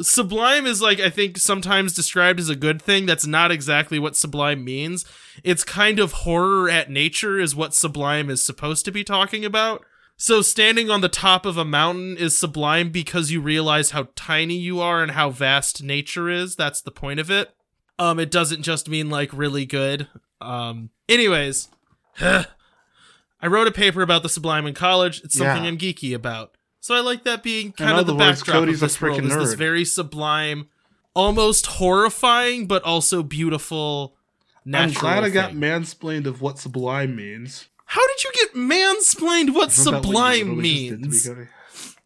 [0.00, 3.06] sublime is like I think sometimes described as a good thing.
[3.06, 5.04] That's not exactly what sublime means.
[5.42, 9.84] It's kind of horror at nature is what sublime is supposed to be talking about.
[10.16, 14.56] So standing on the top of a mountain is sublime because you realize how tiny
[14.56, 16.54] you are and how vast nature is.
[16.56, 17.50] That's the point of it.
[17.98, 20.08] Um it doesn't just mean like really good.
[20.40, 21.68] Um anyways,
[22.20, 25.22] I wrote a paper about the sublime in college.
[25.22, 25.68] It's something Yeah.
[25.68, 26.56] I'm geeky about.
[26.84, 29.18] So I like that being kind of the words, backdrop Cody's of a this world
[29.18, 30.68] freaking is this very sublime,
[31.14, 34.18] almost horrifying, but also beautiful
[34.66, 37.70] I'm natural glad I got mansplained of what sublime means.
[37.86, 41.96] How did you get mansplained what Isn't that what sublime literally just me, means?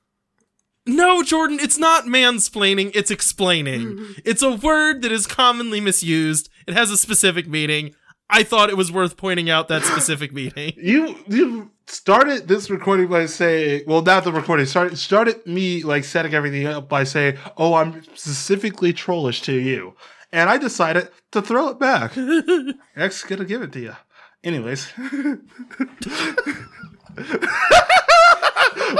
[0.86, 4.14] No, Jordan, it's not mansplaining, it's explaining.
[4.24, 6.50] it's a word that is commonly misused.
[6.68, 7.96] It has a specific meaning.
[8.30, 10.74] I thought it was worth pointing out that specific meaning.
[10.76, 16.04] You you started this recording by saying, well, not the recording, started, started me like
[16.04, 19.94] setting everything up by saying, oh, I'm specifically trollish to you.
[20.32, 22.12] And I decided to throw it back.
[22.96, 23.96] X gonna give it to you.
[24.44, 24.92] Anyways.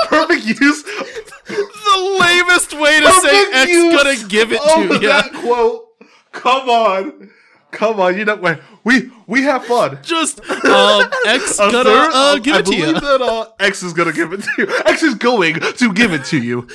[0.09, 0.83] Perfect use.
[0.83, 5.09] The lamest way to say Perfect X use gonna give it to you.
[5.09, 5.85] that quote.
[6.33, 7.31] Come on.
[7.71, 8.61] Come on, you know what?
[8.85, 9.99] We we have fun.
[10.03, 12.87] Just um, X gonna third- uh, give I it to you.
[12.87, 14.67] believe that uh, X is gonna give it to you.
[14.87, 16.67] X is going to give it to you.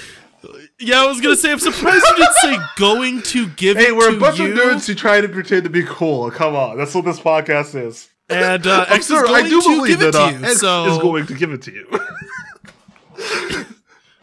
[0.80, 3.84] Yeah, I was gonna say I'm surprised you didn't say going to give it.
[3.84, 4.52] Hey, it we're a bunch you.
[4.52, 6.30] of nerds who try to pretend to be cool.
[6.30, 8.10] Come on, that's what this podcast is.
[8.30, 10.40] and uh, X sure- is going I do to believe give it that to uh,
[10.40, 10.46] you.
[10.46, 13.66] X so, is going to give it to you.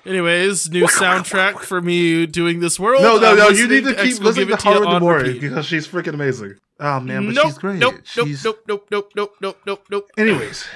[0.06, 3.02] Anyways, new soundtrack for me doing this world.
[3.02, 3.48] no, no, I'm no.
[3.48, 6.54] You need listening to keep listening to Haru Nemuri because she's freaking amazing.
[6.78, 7.78] Oh man, but nope, she's great.
[7.78, 8.44] Nope, nope, she's...
[8.44, 10.10] nope, nope, nope, nope, nope, nope, nope.
[10.16, 10.66] Anyways,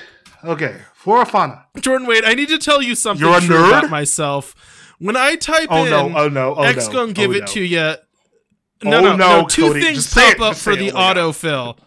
[0.44, 0.82] okay.
[0.94, 1.64] For Afana.
[1.80, 3.68] Jordan, wait, I need to tell you something You're a nerd?
[3.68, 4.54] about myself.
[4.98, 6.12] When I type Oh in no!
[6.16, 6.54] Oh no!
[6.56, 6.92] Oh X no!
[6.92, 7.46] gonna give oh, it no.
[7.46, 7.76] to you.
[7.76, 7.96] No,
[8.84, 11.78] Oh, no, no, no, Two Cody, things pop it, up for the oh autofill.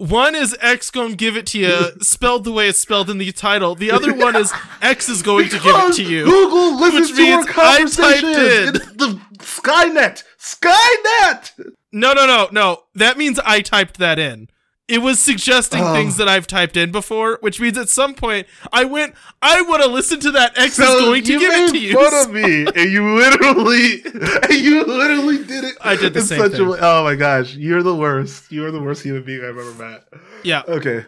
[0.00, 3.30] One is X gonna give it to you, spelled the way it's spelled in the
[3.32, 3.74] title.
[3.74, 6.24] The other one is X is going to give it to you.
[6.24, 10.24] Google listens Which to our means I typed in- the Skynet.
[10.38, 11.74] Skynet.
[11.92, 12.84] No, no, no, no.
[12.94, 14.48] That means I typed that in.
[14.90, 15.92] It was suggesting Oh.
[15.94, 19.82] things that I've typed in before, which means at some point I went, I want
[19.82, 20.58] to listen to that.
[20.58, 21.94] X So is going to give it to you.
[21.94, 25.76] fun of me, and you literally, and you literally did it.
[25.80, 26.62] I did the in same such thing.
[26.66, 26.76] A.
[26.80, 28.50] Oh my gosh, you're the worst.
[28.50, 30.04] You are the worst human being I've ever met.
[30.42, 30.62] yeah.
[30.68, 31.06] Okay.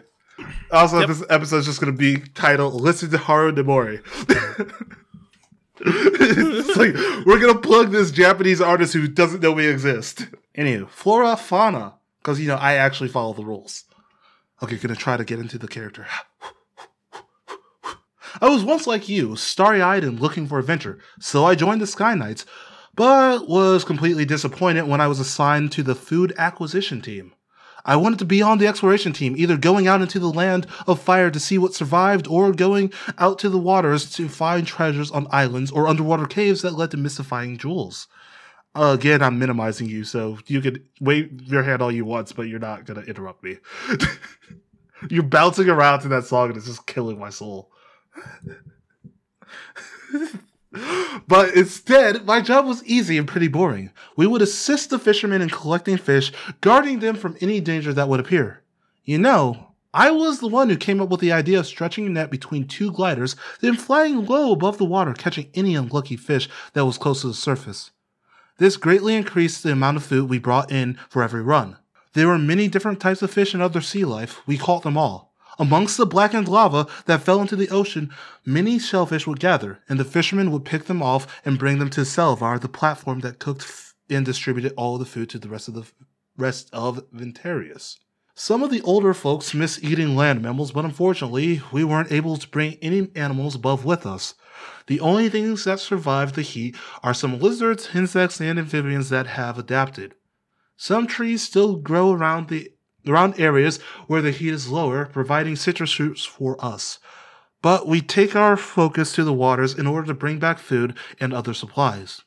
[0.71, 1.07] Also, Yep.
[1.09, 4.01] this episode is just going to be titled "Listen to Haru Nemuri."
[5.85, 6.93] it's like
[7.25, 10.27] we're gonna plug this Japanese artist who doesn't know we exist.
[10.57, 13.83] Anywho, flora fauna, because you know I actually follow the rules.
[14.61, 16.07] Okay, gonna try to get into the character.
[18.41, 22.15] I was once like you, starry-eyed and looking for adventure, so I joined the Sky
[22.15, 22.45] Knights,
[22.95, 27.33] but was completely disappointed when I was assigned to the food acquisition team.
[27.85, 31.01] I wanted to be on the exploration team, either going out into the land of
[31.01, 35.27] fire to see what survived, or going out to the waters to find treasures on
[35.31, 38.07] islands or underwater caves that led to mystifying jewels.
[38.75, 42.43] Uh, again, I'm minimizing you, so you can wave your hand all you want, but
[42.43, 43.57] you're not gonna interrupt me.
[45.09, 47.71] you're bouncing around to that song and it's just killing my soul.
[51.27, 53.91] But instead, my job was easy and pretty boring.
[54.15, 58.19] We would assist the fishermen in collecting fish, guarding them from any danger that would
[58.19, 58.61] appear.
[59.05, 62.09] You know, I was the one who came up with the idea of stretching a
[62.09, 66.85] net between two gliders, then flying low above the water, catching any unlucky fish that
[66.85, 67.91] was close to the surface.
[68.57, 71.77] This greatly increased the amount of food we brought in for every run.
[72.13, 74.41] There were many different types of fish and other sea life.
[74.45, 75.33] We caught them all.
[75.59, 78.11] Amongst the blackened lava that fell into the ocean,
[78.45, 82.01] many shellfish would gather, and the fishermen would pick them off and bring them to
[82.01, 85.75] Selvar, the platform that cooked f- and distributed all the food to the rest of
[85.75, 85.85] the
[86.37, 87.97] rest of Ventarius.
[88.35, 92.49] Some of the older folks miss eating land mammals, but unfortunately, we weren't able to
[92.49, 94.33] bring any animals above with us.
[94.87, 99.57] The only things that survive the heat are some lizards, insects, and amphibians that have
[99.57, 100.15] adapted.
[100.75, 102.71] Some trees still grow around the
[103.05, 106.99] around areas where the heat is lower, providing citrus fruits for us.
[107.61, 111.33] But we take our focus to the waters in order to bring back food and
[111.33, 112.21] other supplies.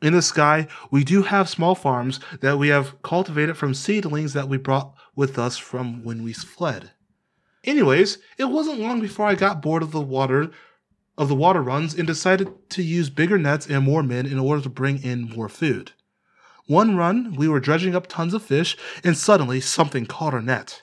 [0.00, 4.48] In the sky, we do have small farms that we have cultivated from seedlings that
[4.48, 6.92] we brought with us from when we fled.
[7.64, 10.50] Anyways, it wasn't long before I got bored of the water
[11.18, 14.62] of the water runs and decided to use bigger nets and more men in order
[14.62, 15.92] to bring in more food.
[16.66, 20.82] One run, we were dredging up tons of fish, and suddenly something caught our net.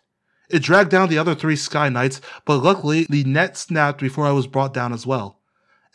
[0.49, 4.31] It dragged down the other three Sky Knights, but luckily the net snapped before I
[4.31, 5.39] was brought down as well.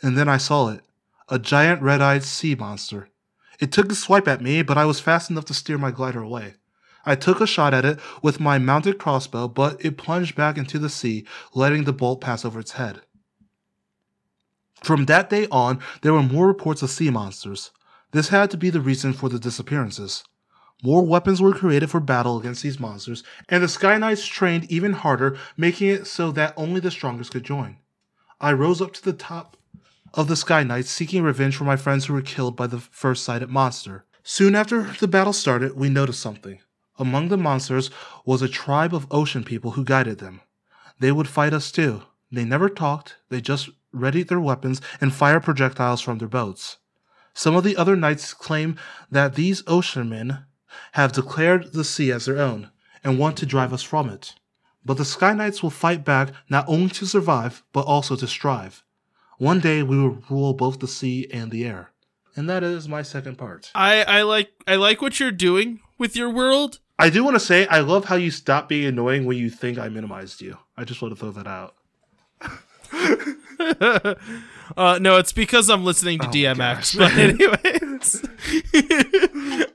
[0.01, 0.81] And then I saw it
[1.29, 3.07] a giant red eyed sea monster.
[3.59, 6.21] It took a swipe at me, but I was fast enough to steer my glider
[6.21, 6.55] away.
[7.05, 10.77] I took a shot at it with my mounted crossbow, but it plunged back into
[10.77, 13.01] the sea, letting the bolt pass over its head.
[14.83, 17.71] From that day on, there were more reports of sea monsters.
[18.11, 20.23] This had to be the reason for the disappearances.
[20.83, 24.93] More weapons were created for battle against these monsters, and the Sky Knights trained even
[24.93, 27.77] harder, making it so that only the strongest could join.
[28.39, 29.55] I rose up to the top
[30.15, 33.23] of the Sky Knights, seeking revenge for my friends who were killed by the first
[33.23, 34.05] sighted monster.
[34.23, 36.59] Soon after the battle started, we noticed something.
[36.97, 37.91] Among the monsters
[38.25, 40.41] was a tribe of ocean people who guided them.
[40.99, 42.01] They would fight us too.
[42.31, 46.77] They never talked, they just readied their weapons and fired projectiles from their boats.
[47.33, 48.77] Some of the other knights claim
[49.09, 50.45] that these ocean men
[50.93, 52.71] have declared the sea as their own
[53.03, 54.35] and want to drive us from it.
[54.83, 58.83] But the Sky Knights will fight back not only to survive, but also to strive.
[59.37, 61.91] One day we will rule both the sea and the air.
[62.35, 63.71] And that is my second part.
[63.75, 66.79] I I like I like what you're doing with your world.
[66.97, 69.77] I do want to say I love how you stop being annoying when you think
[69.77, 70.57] I minimized you.
[70.77, 71.75] I just want to throw that out.
[74.77, 76.97] uh, no, it's because I'm listening to Oh, DMX.
[76.97, 78.23] But anyways,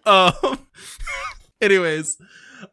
[0.06, 0.58] um,
[1.60, 2.18] anyways,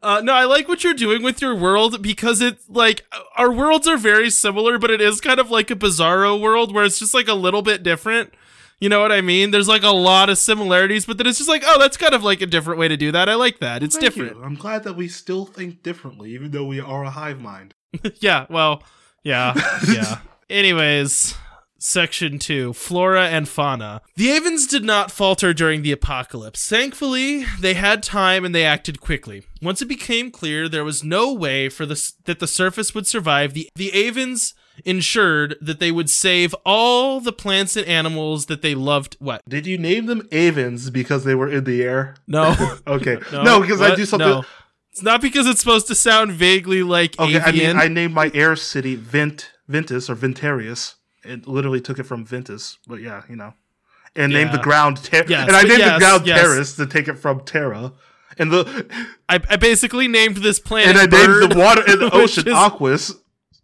[0.02, 3.04] uh, no, I like what you're doing with your world because it's like
[3.36, 6.84] our worlds are very similar, but it is kind of like a bizarro world where
[6.84, 8.32] it's just like a little bit different.
[8.80, 9.50] You know what I mean?
[9.50, 12.24] There's like a lot of similarities, but then it's just like, oh, that's kind of
[12.24, 13.28] like a different way to do that.
[13.28, 13.82] I like that.
[13.82, 14.36] It's Thank different.
[14.36, 14.42] you.
[14.42, 17.74] I'm glad that we still think differently, even though we are a hive mind.
[18.20, 18.82] yeah, well,
[19.22, 19.54] yeah,
[19.88, 20.18] yeah.
[20.50, 21.34] Anyways,
[21.78, 24.00] section two flora and fauna.
[24.16, 26.66] The Avens did not falter during the apocalypse.
[26.68, 29.44] Thankfully, they had time and they acted quickly.
[29.60, 33.54] Once it became clear there was no way for the that the surface would survive,
[33.54, 38.74] the the Avens ensured that they would save all the plants and animals that they
[38.74, 39.16] loved.
[39.20, 39.40] What?
[39.48, 42.16] Did you name them Avens because they were in the air?
[42.26, 42.54] No.
[42.86, 43.18] Okay.
[43.32, 44.28] no, because I do something.
[44.28, 44.44] No.
[44.92, 47.76] It's not because it's supposed to sound vaguely like Okay, I mean.
[47.76, 50.94] I named my air city Vent Ventus or Ventarius.
[51.22, 53.54] It literally took it from Ventus, but yeah, you know.
[54.16, 55.26] And named the ground Terra.
[55.28, 56.40] Yes, and I named yes, the ground yes.
[56.40, 57.92] Terrace to take it from Terra.
[58.38, 58.86] And the
[59.28, 60.90] I, I basically named this planet.
[60.90, 63.14] and I Bird, named the water in the ocean is- Aquas.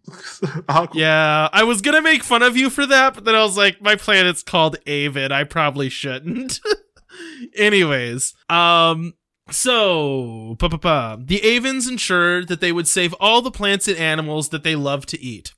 [0.68, 0.98] Aqua.
[0.98, 3.80] Yeah, I was gonna make fun of you for that, but then I was like,
[3.80, 5.30] my planet's called Avid.
[5.30, 6.61] I probably shouldn't.
[7.57, 9.14] Anyways, um,
[9.51, 11.16] so pa pa pa.
[11.20, 15.07] The Avens ensured that they would save all the plants and animals that they love
[15.07, 15.53] to eat.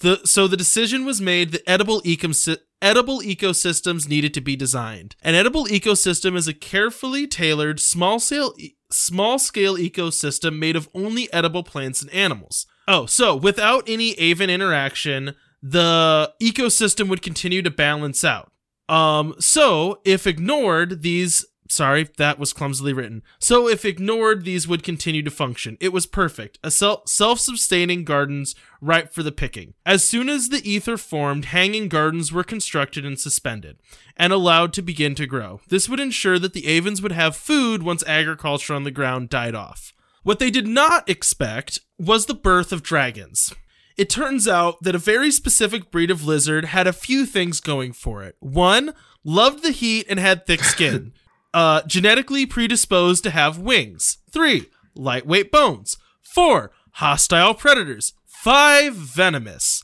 [0.00, 5.16] The so the decision was made that edible ecosy- edible ecosystems needed to be designed.
[5.22, 8.54] An edible ecosystem is a carefully tailored small scale
[8.90, 12.66] small scale ecosystem made of only edible plants and animals.
[12.86, 18.52] Oh, so without any aven interaction, the ecosystem would continue to balance out.
[18.88, 23.22] Um, so if ignored, these sorry, that was clumsily written.
[23.38, 25.76] So if ignored, these would continue to function.
[25.80, 26.58] It was perfect.
[26.62, 29.74] A self self-sustaining gardens ripe for the picking.
[29.86, 33.78] As soon as the ether formed, hanging gardens were constructed and suspended
[34.16, 35.60] and allowed to begin to grow.
[35.68, 39.54] This would ensure that the Avens would have food once agriculture on the ground died
[39.54, 39.92] off.
[40.22, 43.54] What they did not expect was the birth of dragons.
[43.96, 47.92] It turns out that a very specific breed of lizard had a few things going
[47.92, 48.36] for it.
[48.38, 48.94] One,
[49.24, 51.12] loved the heat and had thick skin.
[51.54, 54.18] uh, genetically predisposed to have wings.
[54.30, 55.96] Three, lightweight bones.
[56.22, 58.12] Four, hostile predators.
[58.26, 59.82] Five, venomous.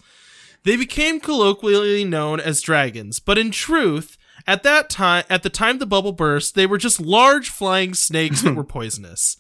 [0.65, 5.79] They became colloquially known as dragons, but in truth, at that time, at the time
[5.79, 9.37] the bubble burst, they were just large flying snakes that were poisonous.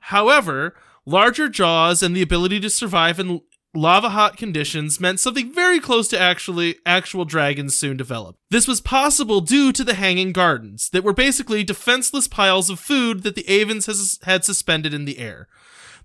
[0.00, 0.74] However,
[1.06, 3.42] larger jaws and the ability to survive in
[3.74, 8.38] lava hot conditions meant something very close to actually actual dragons soon developed.
[8.50, 13.22] This was possible due to the hanging gardens that were basically defenseless piles of food
[13.22, 15.48] that the Avens has, had suspended in the air.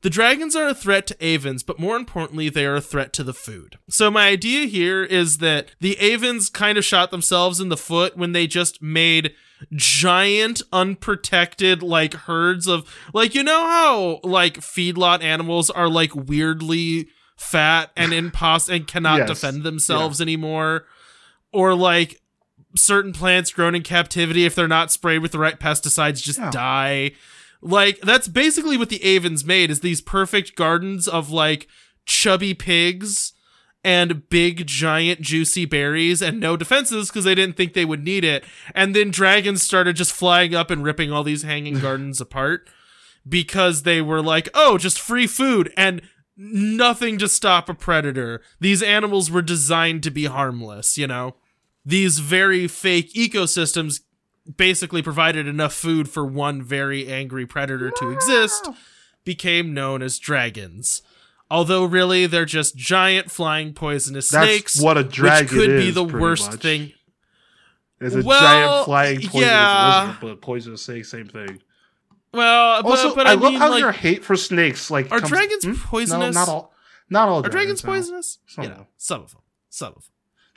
[0.02, 3.24] The dragons are a threat to Avens, but more importantly, they are a threat to
[3.24, 3.78] the food.
[3.90, 8.16] So my idea here is that the Avens kind of shot themselves in the foot
[8.16, 9.34] when they just made
[9.74, 17.10] giant unprotected like herds of like you know how like feedlot animals are like weirdly
[17.40, 19.28] fat and impos and cannot Yes.
[19.30, 20.86] defend themselves anymore.
[21.52, 22.22] Or like
[22.76, 26.52] certain plants grown in captivity if they're not sprayed with the right pesticides just Yeah.
[26.52, 27.12] die.
[27.62, 31.68] Like that's basically what the avens made is these perfect gardens of like
[32.06, 33.34] chubby pigs
[33.84, 38.24] and big giant juicy berries and no defenses because they didn't think they would need
[38.26, 38.44] it.
[38.76, 42.70] And then dragons started just flying up and ripping all these hanging gardens apart
[43.28, 45.72] because they were like oh just free food.
[45.76, 46.02] And
[46.42, 51.36] nothing to stop a predator these animals were designed to be harmless you know
[51.86, 54.00] these very fake ecosystems
[54.56, 58.70] basically provided enough food for one very angry predator to exist
[59.26, 61.02] became known as dragons
[61.52, 65.90] although really they're just giant flying poisonous That's snakes what a dragon which could be
[65.90, 66.62] is, the pretty worst much.
[66.62, 66.94] thing
[68.00, 70.02] It's a Well, giant flying poisonous yeah.
[70.06, 71.60] lizard, but poisonous snake, same thing.
[72.34, 75.12] Well but, Also, but I, i, love mean how like your hate for snakes like
[75.12, 75.74] are comes- dragons Hmm?
[75.74, 76.74] poisonous No, not all.
[77.10, 77.46] Not all.
[77.46, 77.92] are dragons no.
[77.92, 80.04] poisonous Some you know some of them some of them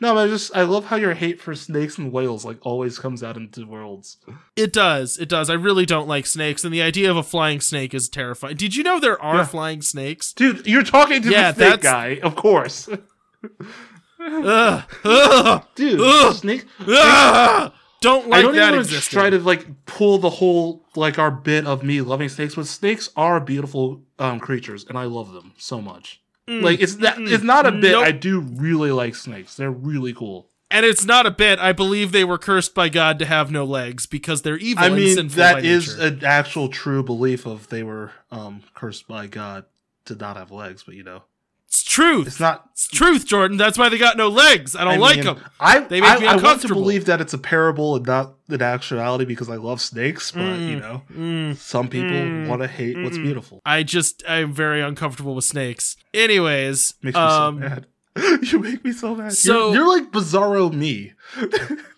[0.01, 2.99] No, but I just I love how your hate for snakes and whales like always
[2.99, 4.17] comes out into worlds.
[4.57, 5.17] It does.
[5.19, 5.49] It does.
[5.49, 8.57] I really don't like snakes, and the idea of a flying snake is terrifying.
[8.57, 9.45] Did you know there are Yeah.
[9.45, 10.33] flying snakes?
[10.33, 12.89] Dude, you're talking to Yeah, the snake that's- guy, of course.
[14.21, 14.83] Ugh.
[15.05, 15.63] Ugh.
[15.75, 16.35] Dude, Ugh.
[16.35, 16.65] snake.
[16.87, 17.73] Ugh.
[18.03, 19.19] Don't like I don't that even existing.
[19.19, 23.09] try to like pull the whole like our bit of me loving snakes, but snakes
[23.17, 26.21] are beautiful um, creatures, and I love them so much.
[26.49, 27.31] Mm, Like it's that mm-mm.
[27.33, 27.93] it's not a bit.
[27.93, 28.05] Nope.
[28.05, 29.57] I do really like snakes.
[29.57, 30.49] They're really cool.
[30.71, 31.59] And it's not a bit.
[31.59, 34.89] I believe they were cursed by God to have no legs because they're evil I
[34.89, 36.07] mean, that is nature.
[36.15, 39.67] an actual true belief of they were um, cursed by God
[40.07, 40.83] to not have legs.
[40.83, 41.25] But you know,
[41.73, 42.27] it's truth.
[42.27, 42.69] it's not.
[42.73, 43.57] It's truth, Jordan.
[43.57, 44.77] That's why they got no legs.
[44.77, 45.41] I don't like mean, them.
[45.59, 48.35] I They make I, me I want to believe that it's a parable and not
[48.49, 50.33] an actuality because I love snakes.
[50.33, 51.57] But you know, Mm.
[51.57, 52.47] some people Mm.
[52.47, 53.23] want to hate what's Mm-mm.
[53.25, 53.63] beautiful.
[53.65, 55.97] I just I'm very uncomfortable with snakes.
[56.13, 57.87] Anyways, Makes me um, so mad.
[58.43, 59.33] you make me so mad.
[59.33, 61.15] So- you're, you're like Bizarro me.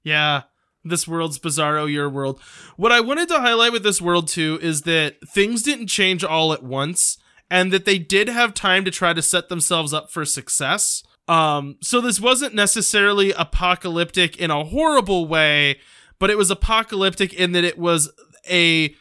[0.04, 0.42] Yeah.
[0.86, 2.38] This world's bizarro, your world.
[2.76, 6.52] What I wanted to highlight with this world too is that things didn't change all
[6.52, 7.16] at once
[7.50, 11.02] and that they did have time to try to set themselves up for success.
[11.28, 15.78] Um so this wasn't necessarily apocalyptic in a horrible way,
[16.18, 18.10] but it was apocalyptic in that it was
[18.50, 18.94] a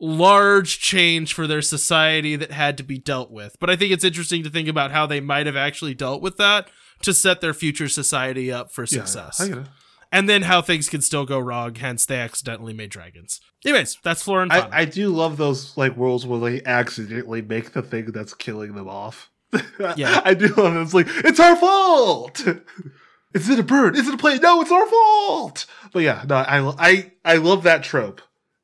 [0.00, 3.56] large change for their society that had to be dealt with.
[3.60, 6.36] But I think it's interesting to think about how they might have actually dealt with
[6.38, 6.68] that
[7.02, 9.66] to set their future society up for Yeah, success I get it.
[10.14, 11.74] And then how things can still go wrong.
[11.74, 13.40] Hence, they accidentally made dragons.
[13.64, 14.54] Anyways, that's Fauna.
[14.54, 18.74] I, I do love those like worlds where they accidentally make the thing that's killing
[18.74, 19.30] them off.
[19.96, 20.20] Yeah.
[20.24, 20.80] I do love it.
[20.82, 22.46] It's like it's our fault.
[23.34, 23.96] Is it a bird?
[23.96, 24.40] Is it a plane?
[24.40, 25.66] No, it's our fault.
[25.92, 28.20] But yeah, no, I I I love that trope.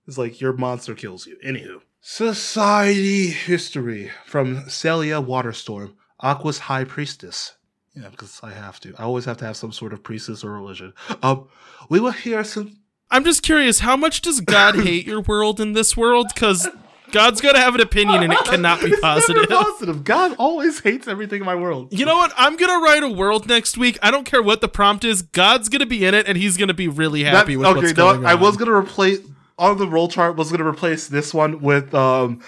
[0.07, 1.37] It's like your monster kills you.
[1.45, 7.55] Anywho, society history from Celia Waterstorm, Aqua's high priestess.
[7.95, 8.95] Yeah, because I have to.
[8.99, 10.93] I always have to have some sort of priestess or religion.
[11.23, 11.49] Um,
[11.89, 12.77] we will hear some.
[13.11, 16.31] I'm just curious, how much does God hate your world in this world?
[16.33, 16.69] Because
[17.11, 19.49] God's gonna have an opinion, and it cannot be positive.
[19.49, 20.05] positive.
[20.05, 21.93] God always hates everything in my world.
[21.93, 22.33] You know what?
[22.37, 23.99] I'm gonna write a world next week.
[24.03, 25.23] I don't care what the prompt is.
[25.23, 28.13] God's gonna be in it, and he's gonna be really happy with okay, what's no,
[28.15, 29.19] going I was gonna replace
[29.59, 32.41] on the roll chart was gonna replace this one with um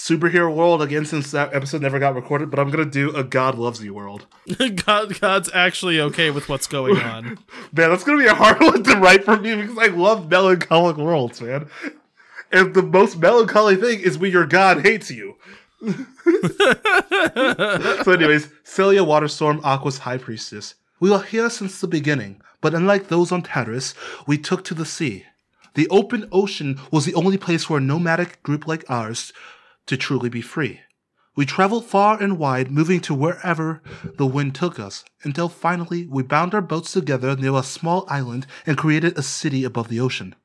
[0.00, 3.58] superhero world again since that episode never got recorded, but I'm gonna do a God
[3.58, 4.26] loves you world.
[4.86, 7.38] God, God's actually okay with what's going on.
[7.72, 10.96] Man, that's gonna be a hard one to write for me because I love melancholic
[10.96, 11.68] worlds, man.
[12.50, 15.36] And the most melancholy thing is when your God hates you.
[15.82, 15.92] so,
[18.12, 20.74] anyways, Celia Waterstorm, Aqua's high priestess.
[20.98, 23.94] We were here since the beginning, but unlike those on Terrace,
[24.26, 25.26] we took to the sea.
[25.74, 29.32] The open ocean was the only place where a nomadic group like ours
[29.90, 30.78] to truly be free.
[31.34, 33.82] We traveled far and wide, moving to wherever
[34.18, 38.46] the wind took us, until finally we bound our boats together near a small island
[38.64, 40.36] and created a city above the ocean.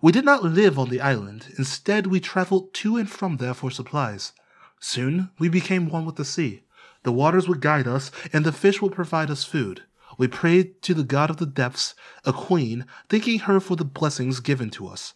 [0.00, 1.52] We did not live on the island.
[1.58, 4.32] Instead, we traveled to and from there for supplies.
[4.78, 6.62] Soon, we became one with the sea.
[7.02, 9.82] The waters would guide us, and the fish would provide us food.
[10.18, 14.38] We prayed to the god of the depths, a queen, thanking her for the blessings
[14.38, 15.14] given to us.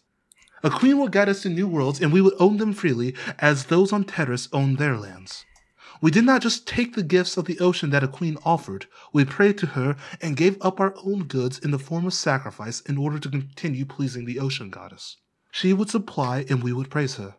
[0.63, 3.65] A queen would guide us to new worlds, and we would own them freely, as
[3.65, 5.45] those on Terrace owned their lands.
[6.01, 9.25] We did not just take the gifts of the ocean that a queen offered, we
[9.25, 12.97] prayed to her and gave up our own goods in the form of sacrifice in
[12.97, 15.17] order to continue pleasing the ocean goddess.
[15.51, 17.35] She would supply and we would praise her.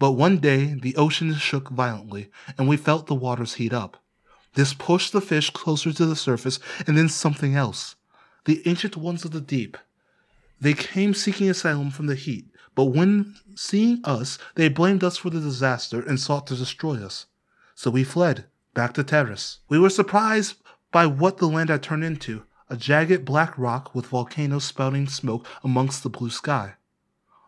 [0.00, 4.02] But one day the ocean shook violently, and we felt the waters heat up.
[4.54, 7.94] This pushed the fish closer to the surface, and then something else.
[8.44, 9.76] The ancient ones of the deep.
[10.64, 15.28] They came seeking asylum from the heat, but when seeing us, they blamed us for
[15.28, 17.26] the disaster and sought to destroy us.
[17.74, 19.58] So we fled, back to Terrace.
[19.68, 20.56] We were surprised
[20.90, 25.46] by what the land had turned into a jagged black rock with volcanoes spouting smoke
[25.62, 26.76] amongst the blue sky.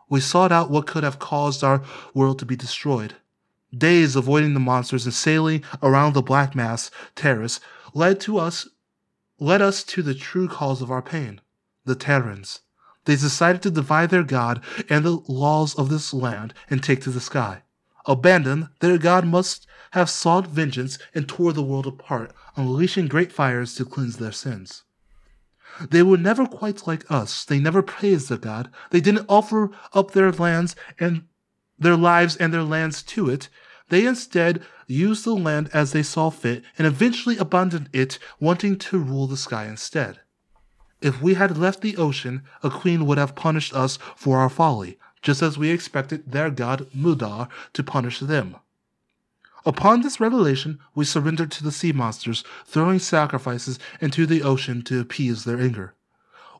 [0.07, 1.81] We sought out what could have caused our
[2.13, 3.15] world to be destroyed.
[3.75, 7.59] Days avoiding the monsters and sailing around the black mass terrace
[7.95, 8.67] led to us
[9.39, 11.41] led us to the true cause of our pain,
[11.83, 12.59] the Terrans.
[13.07, 17.09] They decided to divide their god and the laws of this land and take to
[17.09, 17.63] the sky.
[18.05, 23.75] Abandoned, their god must have sought vengeance and tore the world apart, unleashing great fires
[23.75, 24.83] to cleanse their sins.
[25.89, 27.45] They were never quite like us.
[27.45, 28.69] They never praised their God.
[28.89, 31.23] They didn't offer up their lands and
[31.79, 33.47] their lives and their lands to it.
[33.87, 38.99] They instead used the land as they saw fit and eventually abandoned it, wanting to
[38.99, 40.19] rule the sky instead.
[41.01, 44.97] If we had left the ocean, a queen would have punished us for our folly,
[45.21, 48.55] just as we expected their god Mudar to punish them.
[49.65, 54.99] Upon this revelation, we surrendered to the sea monsters, throwing sacrifices into the ocean to
[54.99, 55.93] appease their anger.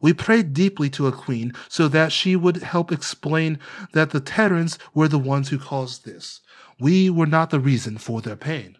[0.01, 3.57] We prayed deeply to a queen so that she would help explain
[3.93, 6.41] that the Terrans were the ones who caused this.
[6.79, 8.77] We were not the reason for their pain.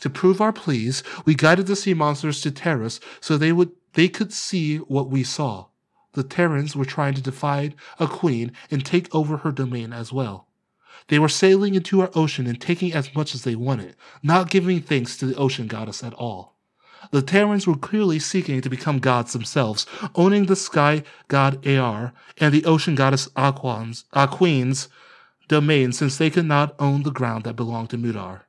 [0.00, 4.08] To prove our pleas, we guided the sea monsters to Terrace so they would they
[4.08, 5.66] could see what we saw.
[6.12, 10.48] The Terrans were trying to defy a queen and take over her domain as well.
[11.08, 14.80] They were sailing into our ocean and taking as much as they wanted, not giving
[14.80, 16.56] thanks to the ocean goddess at all.
[17.12, 22.52] The Terrans were clearly seeking to become gods themselves, owning the sky god Aar and
[22.52, 24.88] the ocean goddess Aquan's, Aqueen's
[25.48, 28.42] domain since they could not own the ground that belonged to Mudar.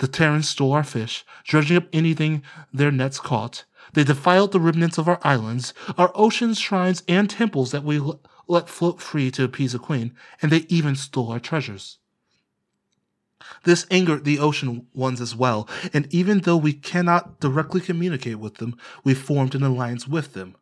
[0.00, 2.42] The Terrans stole our fish, dredging up anything
[2.72, 3.64] their nets caught.
[3.94, 8.20] They defiled the remnants of our islands, our oceans, shrines, and temples that we l-
[8.46, 11.98] let float free to appease a queen, and they even stole our treasures.
[13.64, 18.56] This angered the ocean ones as well, and even though we cannot directly communicate with
[18.56, 20.56] them, we formed an alliance with them.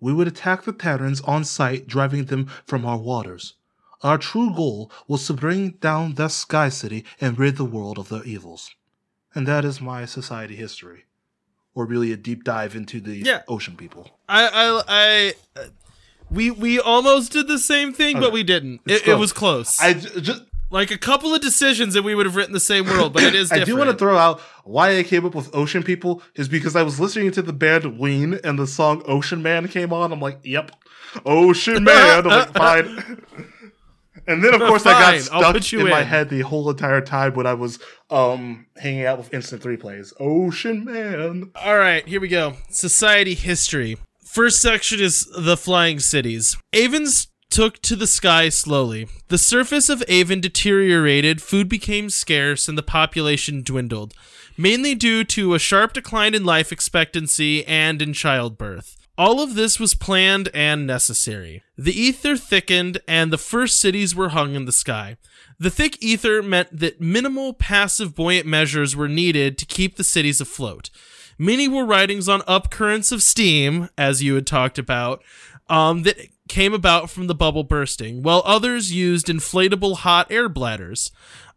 [0.00, 3.54] We would attack the Terrans on sight, driving them from our waters.
[4.02, 8.08] Our true goal was to bring down the Sky City and rid the world of
[8.08, 8.74] their evils.
[9.34, 11.04] And that is my society history.
[11.74, 13.42] Or really a deep dive into the Yeah.
[13.48, 14.10] ocean people.
[14.28, 14.82] I, I,
[15.56, 15.68] I,
[16.30, 18.80] we, we almost did the same thing, but we didn't.
[18.86, 19.80] It, it was close.
[19.80, 23.12] I just like a couple of decisions that we would have written the same world,
[23.12, 23.66] but it is I different.
[23.78, 26.82] do want to throw out why I came up with Ocean People is because I
[26.82, 30.12] was listening to the band Ween and the song Ocean Man came on.
[30.12, 30.72] I'm like, yep,
[31.26, 32.26] Ocean Man.
[32.26, 33.22] I'm like, fine.
[34.26, 36.70] And then of course I Fine, got I'll stuck you in, my head the whole
[36.70, 37.78] entire time when I was
[38.10, 40.12] um hanging out with Instant Three Plays.
[40.20, 41.50] Ocean Man.
[41.56, 42.54] All right, here we go.
[42.70, 43.96] Society history.
[44.24, 46.56] First section is the flying cities.
[46.72, 49.06] Avens took to the sky slowly.
[49.28, 54.14] The surface of Avon deteriorated, food became scarce, and the population dwindled,
[54.56, 58.96] mainly due to a sharp decline in life expectancy and in childbirth.
[59.18, 61.62] All of this was planned and necessary.
[61.76, 65.18] The ether thickened, and the first cities were hung in the sky.
[65.58, 70.40] The thick ether meant that minimal passive buoyant measures were needed to keep the cities
[70.40, 70.88] afloat.
[71.38, 75.22] Many were writings on upcurrents of steam, as you had talked about,
[75.68, 76.16] um, that
[76.48, 81.10] came about from the bubble bursting, while others used inflatable hot air bladders.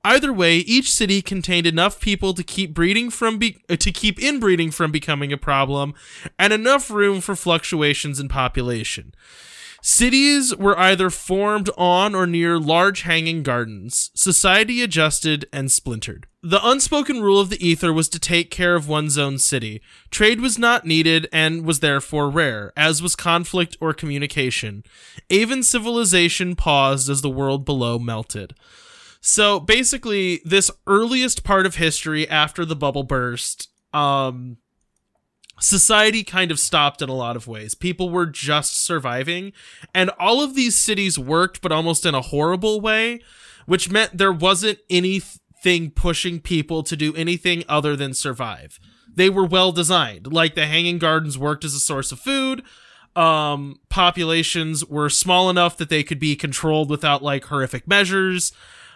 [0.06, 4.20] Either way, each city contained enough people to keep breeding from be- uh, to keep
[4.20, 5.96] inbreeding from becoming a problem,
[6.38, 9.16] and enough room for fluctuations in population.
[9.82, 14.12] Cities were either formed on or near large hanging gardens.
[14.14, 16.28] Society adjusted and splintered.
[16.44, 19.82] The unspoken rule of the ether was to take care of one's own city.
[20.12, 24.84] Trade was not needed and was therefore rare, as was conflict or communication.
[25.30, 28.54] Even civilization paused as the world below melted.
[29.28, 34.58] So basically, this earliest part of history after the bubble burst, um,
[35.60, 37.74] society kind of stopped in a lot of ways.
[37.74, 39.52] People were just surviving,
[39.96, 43.20] and all of these cities worked, but almost in a horrible way,
[43.66, 48.80] which meant there wasn't anything pushing people to do anything other than survive.
[49.12, 50.32] They were well designed.
[50.32, 52.62] Like the hanging gardens worked as a source of food.
[53.16, 58.52] Um, populations were small enough that they could be controlled without like horrific measures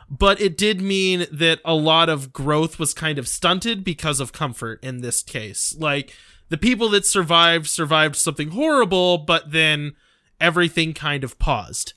[0.10, 4.34] but it did mean that a lot of growth was kind of stunted because of
[4.34, 5.76] comfort in this case.
[5.78, 6.16] Like
[6.49, 9.93] the people that survived survived something horrible, but then
[10.39, 11.93] everything kind of paused.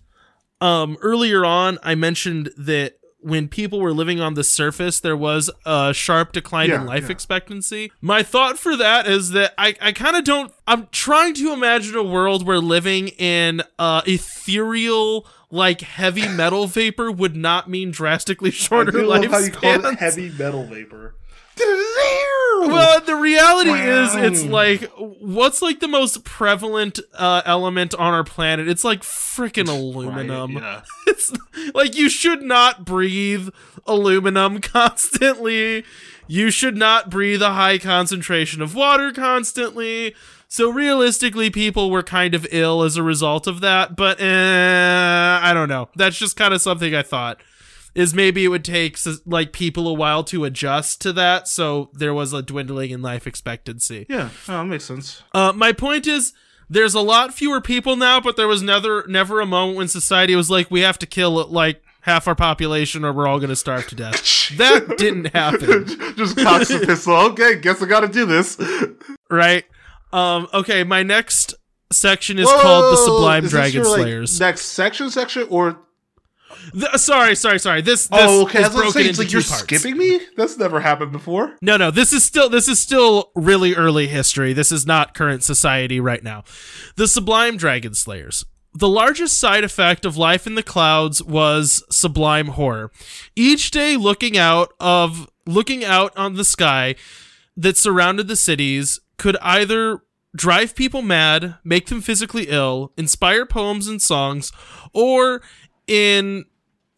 [0.61, 5.51] Um, earlier on, I mentioned that when people were living on the surface, there was
[5.65, 7.13] a sharp decline Yeah, in life yeah.
[7.13, 7.93] expectancy.
[8.01, 10.53] My thought for that is that I, I kind of don't.
[10.67, 17.11] I'm trying to imagine a world where living in uh, ethereal, like heavy metal vapor
[17.11, 21.15] would not mean drastically I shorter do love how you call it heavy metal vapor.
[21.59, 28.25] Well, the reality is, it's like, what's like the most prevalent uh, element on our
[28.25, 28.69] planet?
[28.69, 30.55] It's like freaking aluminum.
[30.57, 30.83] Right, yeah.
[31.07, 31.33] It's
[31.75, 33.49] like you should not breathe
[33.87, 35.85] aluminum constantly.
[36.27, 40.15] You should not breathe a high concentration of water constantly.
[40.49, 43.97] So realistically, people were kind of ill as a result of that.
[43.97, 45.89] But eh, I don't know.
[45.97, 47.41] That's just kind of something I thought.
[47.95, 52.15] Is maybe it would take like people a while to adjust to that, so there
[52.15, 54.07] was a dwindling in life expectancy.
[54.09, 55.23] Yeah, oh, that makes sense.
[55.35, 56.33] Uh, my point is,
[56.71, 60.35] there's a lot fewer people now, but there was never never a moment when society
[60.35, 63.87] was like, we have to kill like half our population or we're all gonna starve
[63.89, 64.23] to death.
[64.57, 65.87] that didn't happen,
[66.17, 67.15] Just cocks the pistol.
[67.15, 68.59] Okay, guess I gotta do this.
[69.31, 69.65] right?
[70.15, 71.55] Um, okay, my next
[71.93, 74.41] section is called the Sublime Dragon your, like, Slayers.
[74.41, 75.79] next section, section, or
[76.73, 77.83] Th- sorry, sorry, sorry.
[77.83, 78.61] This, this oh, okay.
[78.61, 79.63] Was broken say, into like two you're parts.
[79.63, 80.21] skipping me.
[80.37, 81.57] That's never happened before.
[81.61, 84.53] No, no, this is still this is still really early history.
[84.53, 86.45] This is not current society right now.
[86.97, 88.45] The Sublime Dragon Slayers.
[88.75, 92.91] The largest side effect of life in the clouds was sublime horror.
[93.37, 96.95] Each day looking out of looking out on the sky
[97.57, 100.03] that surrounded the cities could either
[100.35, 104.53] drive people mad, make them physically ill, inspire poems and songs,
[104.95, 105.43] or
[105.87, 106.45] in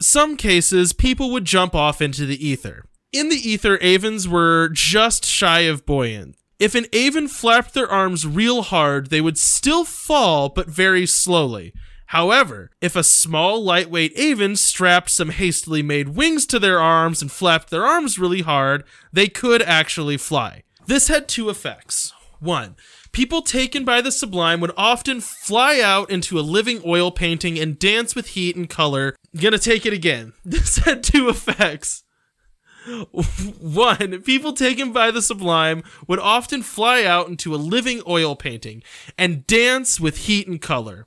[0.00, 2.84] some cases, people would jump off into the ether.
[3.12, 6.36] In the ether, Avens were just shy of buoyant.
[6.58, 11.72] If an Aven flapped their arms real hard, they would still fall, but very slowly.
[12.06, 17.30] However, if a small, lightweight Aven strapped some hastily made wings to their arms and
[17.30, 20.62] flapped their arms really hard, they could actually fly.
[20.86, 22.12] This had two effects.
[22.40, 22.76] One,
[23.14, 27.78] people taken by the sublime would often fly out into a living oil painting and
[27.78, 29.16] dance with heat and color.
[29.34, 30.34] Gonna take it again.
[30.44, 32.02] This had two effects.
[33.60, 38.82] One, people taken by the sublime would often fly out into a living oil painting
[39.16, 41.06] and dance with heat and color.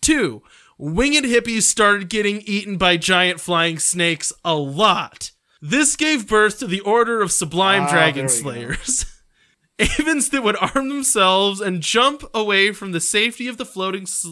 [0.00, 0.42] Two,
[0.78, 5.32] winged hippies started getting eaten by giant flying snakes a lot.
[5.60, 8.28] This gave birth to the Order of Sublime Ah, Dragon.
[8.28, 9.06] Slayers.
[9.78, 14.26] Avens that would arm themselves and jump away from the safety of the floating s-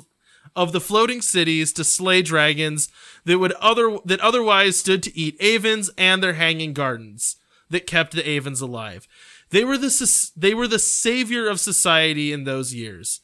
[0.57, 2.89] of the floating cities to slay dragons
[3.25, 7.37] that would other that otherwise stood to eat avens and their hanging gardens
[7.69, 9.07] that kept the avens alive.
[9.51, 13.21] They were the they were the savior of society in those years.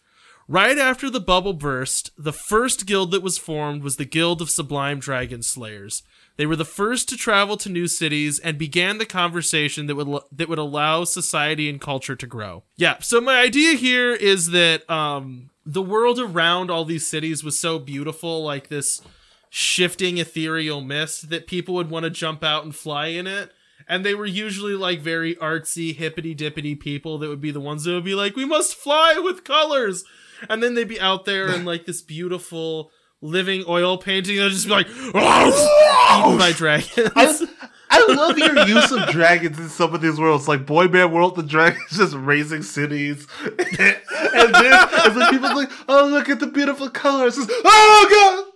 [0.48, 4.50] Right after the bubble burst, the first guild that was formed was the Guild of
[4.50, 6.02] Sublime Dragon Slayers.
[6.40, 10.22] They were the first to travel to new cities and began the conversation that would
[10.32, 12.62] that would allow society and culture to grow.
[12.76, 17.58] Yeah, so my idea here is that um the world around all these cities was
[17.58, 19.02] so beautiful like this
[19.50, 23.52] shifting ethereal mist that people would want to jump out and fly in it.
[23.86, 27.84] And they were usually like very artsy, hippity dippity people that would be the ones
[27.84, 30.04] that would be like, we must fly with colors.
[30.48, 34.36] And then they'd be out there in like this beautiful living oil painting.
[34.36, 36.92] They'll just be like, eaten by dragons.
[37.16, 37.46] I,
[37.92, 41.36] I love your use of dragons in some of these worlds, like Boy Band World.
[41.36, 46.46] The dragons just raising cities, and then and then people like, "Oh, look at the
[46.46, 48.46] beautiful colors!" It's, oh god.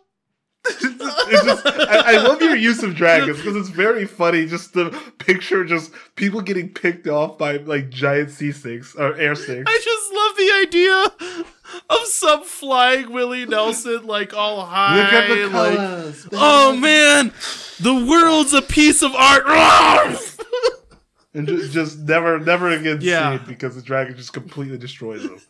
[0.67, 4.47] It's just, I, I love your use of dragons because it's very funny.
[4.47, 9.35] Just the picture just people getting picked off by like giant sea snakes or air
[9.35, 9.65] snakes.
[9.67, 11.54] I just love the idea
[11.91, 14.97] of some flying Willie Nelson, like all high.
[14.97, 17.33] Look at the like, oh man,
[17.81, 19.45] the world's a piece of art.
[21.35, 23.37] and just, just never, never again Yeah.
[23.39, 25.41] see it because the dragon just completely destroys them.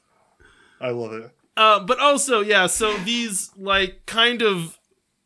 [0.80, 1.30] I love it.
[1.56, 4.78] Uh, but also, yeah, so these like kind of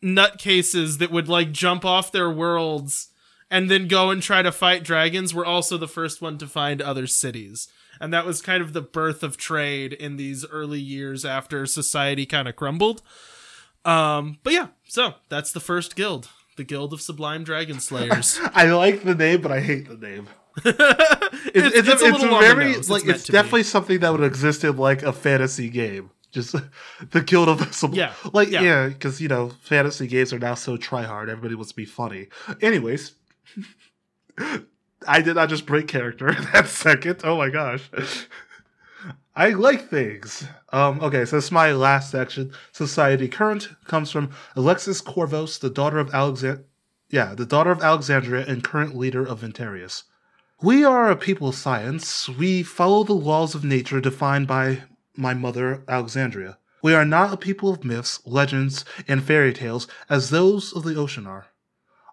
[0.02, 3.08] nutcases that would like jump off their worlds
[3.50, 6.82] and then go and try to fight dragons were also the first one to find
[6.82, 7.68] other cities.
[8.00, 12.26] And that was kind of the birth of trade in these early years after society
[12.26, 13.02] kind of crumbled.
[13.84, 18.38] Um, but yeah, so that's the first guild, the Guild of Sublime Dragon Slayers.
[18.54, 20.28] I like the name, but I hate the name.
[20.64, 20.78] it's,
[21.54, 22.90] It's, it's, it's it's a on very nose.
[22.90, 23.38] like it's to be.
[23.38, 26.10] definitely something that would exist in like a fantasy game.
[26.30, 26.54] Just
[27.10, 28.60] the guild of the sub- Yeah, like yeah.
[28.62, 31.30] yeah, because you know fantasy games are now so try hard.
[31.30, 32.26] Everybody wants to be funny.
[32.60, 33.12] Anyways,
[35.06, 37.20] I did not just break character that second.
[37.24, 37.88] Oh my gosh.
[39.36, 40.44] I like things.
[40.72, 42.52] Um, okay, so this is my last section.
[42.72, 46.64] Society current comes from Alexis Corvos, the daughter of Alexand
[47.10, 50.02] yeah, the daughter of Alexandria and current leader of Ventarius.
[50.60, 52.28] We are a people of science.
[52.28, 54.82] We follow the laws of nature defined by
[55.16, 56.58] my mother, Alexandria.
[56.82, 60.96] We are not a people of myths, legends, and fairy tales as those of the
[60.96, 61.46] ocean are.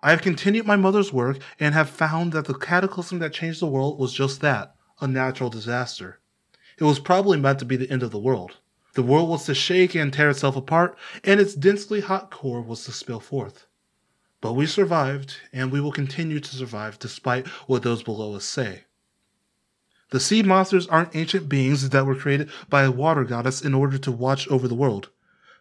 [0.04, 3.68] I have continued my mother's work and have found that the cataclysm that changed the
[3.68, 6.20] world was just that a natural disaster.
[6.78, 8.58] It was probably meant to be the end of the world.
[8.96, 12.86] The world was to shake and tear itself apart, and its densely hot core was
[12.86, 13.68] to spill forth.
[14.42, 18.84] But we survived, and we will continue to survive despite what those below us say.
[20.12, 23.98] The sea monsters aren't ancient beings that were created by a water goddess in order
[23.98, 25.10] to watch over the world.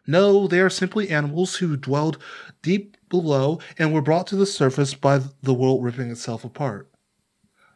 [0.06, 2.18] No, they are simply animals who dwelled
[2.62, 6.90] deep below and were brought to the surface by the world ripping itself apart.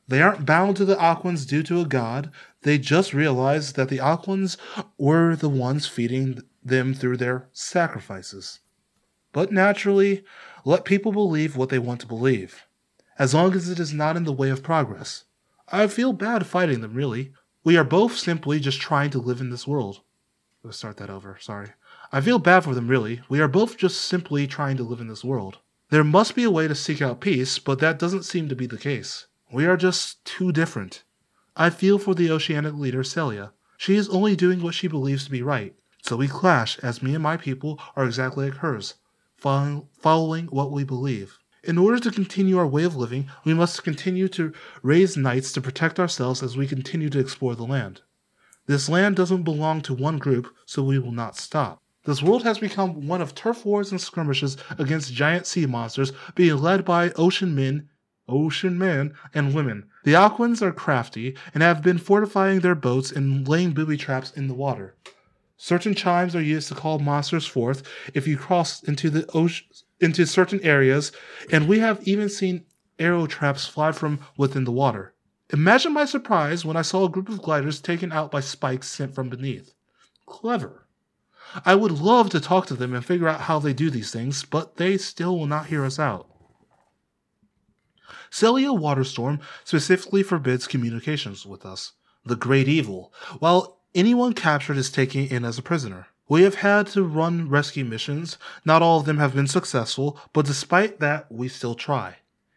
[0.07, 2.31] They aren't bound to the Aquans due to a god,
[2.63, 4.57] they just realized that the Aquans
[4.97, 8.61] were the ones feeding them through their sacrifices.
[9.33, 10.25] But naturally,
[10.65, 12.65] let people believe what they want to believe,
[13.19, 15.25] as long as it is not in the way of progress.
[15.69, 17.33] I feel bad fighting them, really.
[17.63, 20.01] We are both simply just trying to live in this world.
[20.63, 21.69] Let's start that over, sorry.
[22.11, 23.21] I feel bad for them, really.
[23.29, 25.59] We are both just simply trying to live in this world.
[25.91, 28.67] There must be a way to seek out peace, but that doesn't seem to be
[28.67, 29.27] the case.
[29.53, 31.05] We are just too different.
[31.57, 33.53] I feel for the oceanic leader, Celia.
[33.77, 37.15] She is only doing what she believes to be right, so we clash as me
[37.15, 38.95] and my people are exactly like hers,
[39.37, 41.39] following what we believe.
[41.65, 44.53] In order to continue our way of living, we must continue to
[44.83, 48.01] raise knights to protect ourselves as we continue to explore the land.
[48.67, 51.83] This land doesn't belong to one group, so we will not stop.
[52.09, 56.57] This world has become one of turf wars and skirmishes against giant sea monsters being
[56.57, 57.91] led by ocean men,
[58.27, 59.91] ocean men, and women.
[60.05, 64.49] The Aquans are crafty and have been fortifying their boats and laying booby traps in
[64.49, 64.95] the water.
[65.59, 67.83] Certain chimes are used to call monsters forth
[68.15, 69.67] if you cross into the ocean
[70.01, 71.13] into certain areas,
[71.53, 72.65] and we have even seen
[72.99, 75.13] arrow traps fly from within the water.
[75.53, 79.15] Imagine my surprise when I saw a group of gliders taken out by spikes sent
[79.15, 79.75] from beneath.
[80.25, 80.88] Clever.
[81.65, 84.45] I would love to talk to them and figure out how they do these things,
[84.45, 86.27] but they still will not hear us out.
[88.31, 91.93] Celia Waterstorm specifically forbids communications with us,
[92.25, 96.09] the great evil, while anyone captured is taken in as a prisoner.
[96.29, 98.37] We have had to run rescue missions.
[98.65, 102.17] Not all of them have been successful, but despite that, we still try.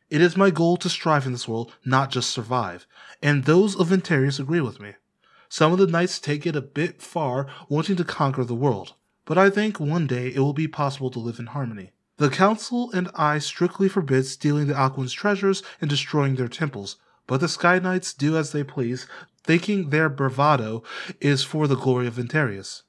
[0.09, 2.85] It is my goal to strive in this world, not just survive,
[3.23, 4.95] and those of Ventarius agree with me.
[5.53, 8.93] Some of the knights take it a bit far, wanting to conquer the world,
[9.25, 11.91] but I think one day it will be possible to live in harmony.
[12.15, 16.95] The Council and I strictly forbid stealing the Aquans' treasures and destroying their temples,
[17.27, 19.07] but the Sky Knights do as they please,
[19.43, 20.83] thinking their bravado
[21.19, 22.83] is for the glory of Ventarius.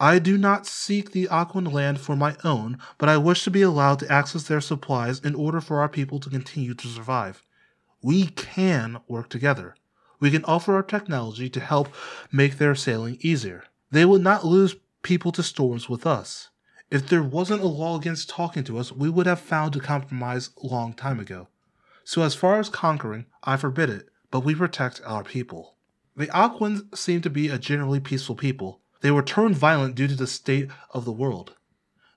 [0.00, 3.60] I do not seek the Aquan land for my own, but I wish to be
[3.60, 7.42] allowed to access their supplies in order for our people to continue to survive.
[8.00, 9.74] We can work together.
[10.18, 11.88] We can offer our technology to help
[12.32, 13.64] make their sailing easier.
[13.90, 16.50] They would not lose people to storms with us.
[16.90, 20.50] If there wasn't a law against talking to us, we would have found a compromise
[20.62, 21.48] long time ago.
[22.04, 25.74] So, as far as conquering, I forbid it, but we protect our people.
[26.16, 28.80] The Aquans seem to be a generally peaceful people.
[29.00, 31.54] They were turned violent due to the state of the world.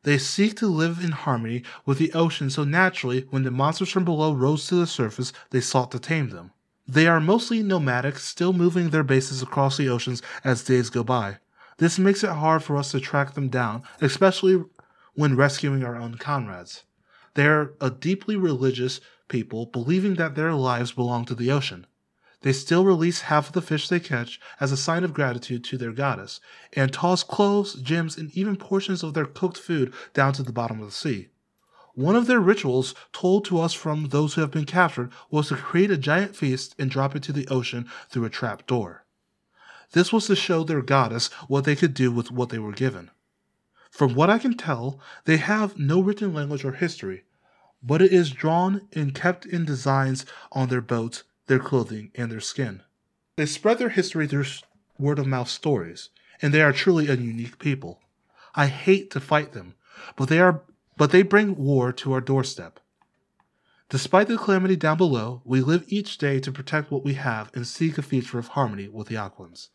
[0.04, 4.06] They seek to live in harmony with the ocean, so naturally, when the monsters from
[4.06, 6.52] below rose to the surface, they sought to tame them.
[6.92, 11.38] They are mostly nomadic, still moving their bases across the oceans as days go by.
[11.78, 14.64] This makes it hard for us to track them down, especially
[15.14, 16.86] when rescuing our own comrades.
[17.36, 21.86] They are a deeply religious people, believing that their lives belong to the ocean.
[22.42, 25.78] They still release half of the fish they catch as a sign of gratitude to
[25.78, 26.40] their goddess,
[26.74, 30.80] and toss clothes, gems, and even portions of their cooked food down to the bottom
[30.80, 31.28] of the sea.
[32.00, 35.58] One of their rituals, told to us from those who have been captured, was to
[35.58, 39.04] create a giant feast and drop it to the ocean through a trap door.
[39.92, 43.12] This was to show their goddess what they could do with what they were given.
[43.92, 47.26] From what I can tell, they have no written language or history,
[47.84, 52.40] but it is drawn and kept in designs on their boats, their clothing, and their
[52.40, 52.82] skin.
[53.36, 54.46] They spread their history through
[54.98, 58.00] word of mouth stories, and they are truly a unique people.
[58.56, 59.76] I hate to fight them,
[60.16, 60.62] but they are
[61.00, 62.78] but they bring war to our doorstep.
[63.88, 67.66] Despite the calamity down below, we live each day to protect what we have and
[67.66, 69.70] seek a future of harmony with the Aquans.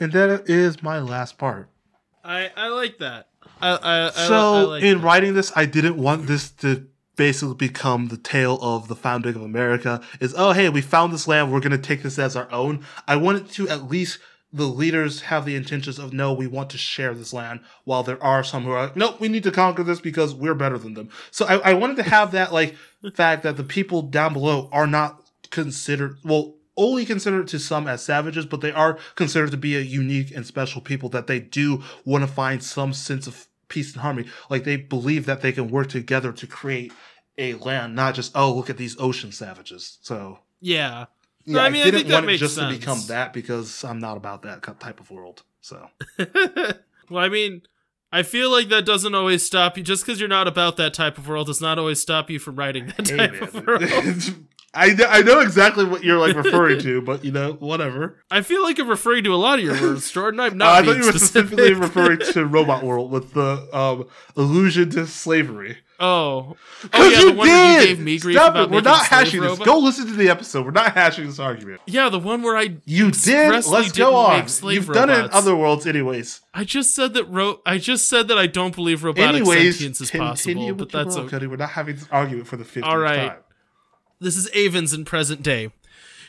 [0.00, 1.68] And that is my last part.
[2.24, 3.28] I I like that.
[3.60, 5.04] I I, I so like in that.
[5.04, 9.42] writing this, I didn't want this to basically become the tale of the founding of
[9.42, 10.00] America.
[10.18, 12.86] Is oh hey, we found this land, we're gonna take this as our own.
[13.06, 14.18] I wanted to at least
[14.52, 18.22] the leaders have the intentions of no, we want to share this land, while there
[18.22, 20.94] are some who are like, nope, we need to conquer this because we're better than
[20.94, 21.08] them.
[21.30, 22.74] So I, I wanted to have that like
[23.14, 28.02] fact that the people down below are not considered well only considered to some as
[28.02, 31.82] savages, but they are considered to be a unique and special people that they do
[32.04, 34.28] want to find some sense of peace and harmony.
[34.48, 36.92] Like they believe that they can work together to create
[37.36, 39.98] a land, not just oh look at these ocean savages.
[40.02, 41.06] So yeah.
[41.44, 42.72] Yeah, No, I I, mean, I didn't think that want it makes just sense.
[42.74, 45.42] to become that because I'm not about that type of world.
[45.60, 45.88] So
[47.10, 47.62] well, I mean,
[48.12, 49.82] I feel like that doesn't always stop you.
[49.82, 52.56] Just because you're not about that type of world does not always stop you from
[52.56, 53.42] writing that Hey, type man.
[53.42, 53.82] of world.
[54.72, 58.22] I kn- I know exactly what you're like referring to, but you know whatever.
[58.30, 60.38] I feel like I'm referring to a lot of your words, Jordan.
[60.38, 60.68] I'm Uh, not.
[60.68, 65.78] I thought you were specifically referring to Robot World with the um, allusion to slavery.
[66.02, 67.80] Oh, oh Because yeah, you the one did.
[67.82, 68.70] you gave me grief Stop about it.
[68.70, 69.50] We're not hashing this.
[69.50, 69.66] robots.
[69.66, 70.64] Go listen to the episode.
[70.64, 71.82] We're not hashing this argument.
[71.86, 73.50] Yeah, the one where I You did.
[73.50, 74.46] Let's go on.
[74.64, 76.40] You've done it in other worlds, anyways.
[76.54, 80.00] I just said that ro- I just said that I don't believe robotic anyways, sentience
[80.00, 81.46] is possible, but that's okay.
[81.46, 83.28] We're not having this argument for the 50th All right.
[83.28, 83.38] time.
[84.20, 85.70] This is Avens in present day.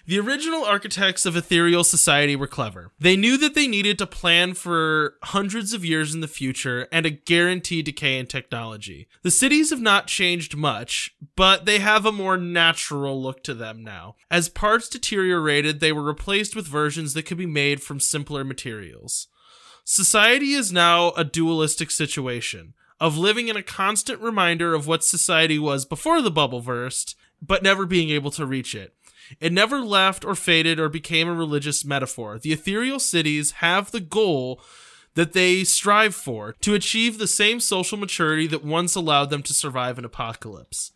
[0.07, 2.91] The original architects of Ethereal Society were clever.
[2.99, 7.05] They knew that they needed to plan for hundreds of years in the future and
[7.05, 9.07] a guaranteed decay in technology.
[9.21, 13.83] The cities have not changed much, but they have a more natural look to them
[13.83, 14.15] now.
[14.29, 19.27] As parts deteriorated, they were replaced with versions that could be made from simpler materials.
[19.83, 25.57] Society is now a dualistic situation of living in a constant reminder of what society
[25.57, 28.93] was before the bubble burst, but never being able to reach it.
[29.39, 32.39] It never left or faded or became a religious metaphor.
[32.39, 34.61] The ethereal cities have the goal
[35.13, 39.53] that they strive for to achieve the same social maturity that once allowed them to
[39.53, 40.91] survive an apocalypse.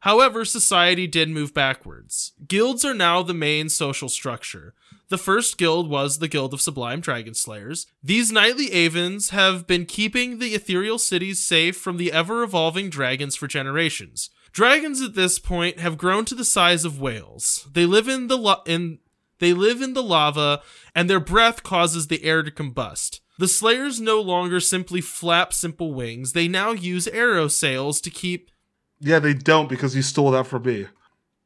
[0.00, 2.32] However, society did move backwards.
[2.46, 4.74] Guilds are now the main social structure.
[5.08, 7.86] The first guild was the Guild of Sublime Dragon Slayers.
[8.02, 13.36] These knightly Avens have been keeping the ethereal cities safe from the ever evolving dragons
[13.36, 14.30] for generations.
[14.52, 17.66] Dragons at this point have grown to the size of whales.
[17.72, 18.98] They live in the lo- in
[19.38, 20.62] they live in the lava
[20.94, 23.20] and their breath causes the air to combust.
[23.38, 26.32] The Slayers no longer simply flap simple wings.
[26.32, 28.50] They now use arrow sails to keep
[28.98, 30.86] Yeah, they don't because you stole that from me.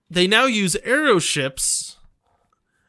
[0.09, 1.97] they now use arrow ships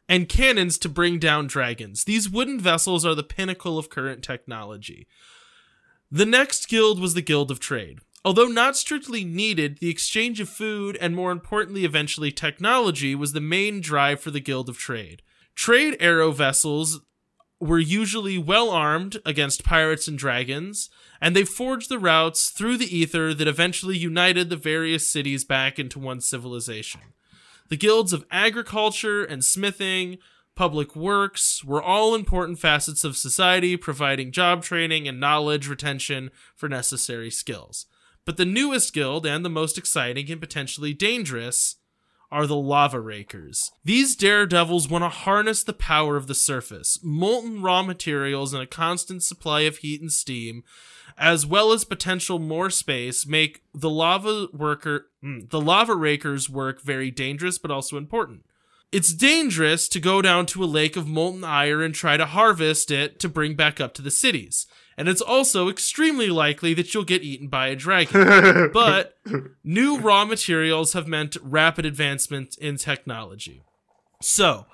[0.08, 2.04] and cannons to bring down dragons.
[2.04, 5.06] These wooden vessels are the pinnacle of current technology.
[6.10, 8.00] The next guild was the Guild of Trade.
[8.24, 13.40] Although not strictly needed, the exchange of food and more importantly, eventually technology was the
[13.40, 15.22] main drive for the Guild of Trade.
[15.56, 17.00] Trade arrow vessels
[17.58, 22.96] were usually well armed against pirates and dragons, and they forged the routes through the
[22.96, 27.00] ether that eventually united the various cities back into one civilization.
[27.68, 30.18] The guilds of agriculture and smithing,
[30.54, 36.68] public works were all important facets of society, providing job training and knowledge retention for
[36.68, 37.86] necessary skills.
[38.24, 41.76] But the newest guild, and the most exciting and potentially dangerous,
[42.32, 43.70] are the lava rakers.
[43.84, 48.66] These daredevils want to harness the power of the surface, molten raw materials, and a
[48.66, 50.64] constant supply of heat and steam,
[51.18, 56.80] as well as potential more space, make the lava worker, mm, the lava rakers' work
[56.80, 58.46] very dangerous but also important.
[58.92, 62.90] It's dangerous to go down to a lake of molten iron and try to harvest
[62.90, 64.66] it to bring back up to the cities.
[65.02, 68.70] And it's also extremely likely that you'll get eaten by a dragon.
[68.72, 69.18] but
[69.64, 73.64] new raw materials have meant rapid advancement in technology.
[74.20, 74.66] So,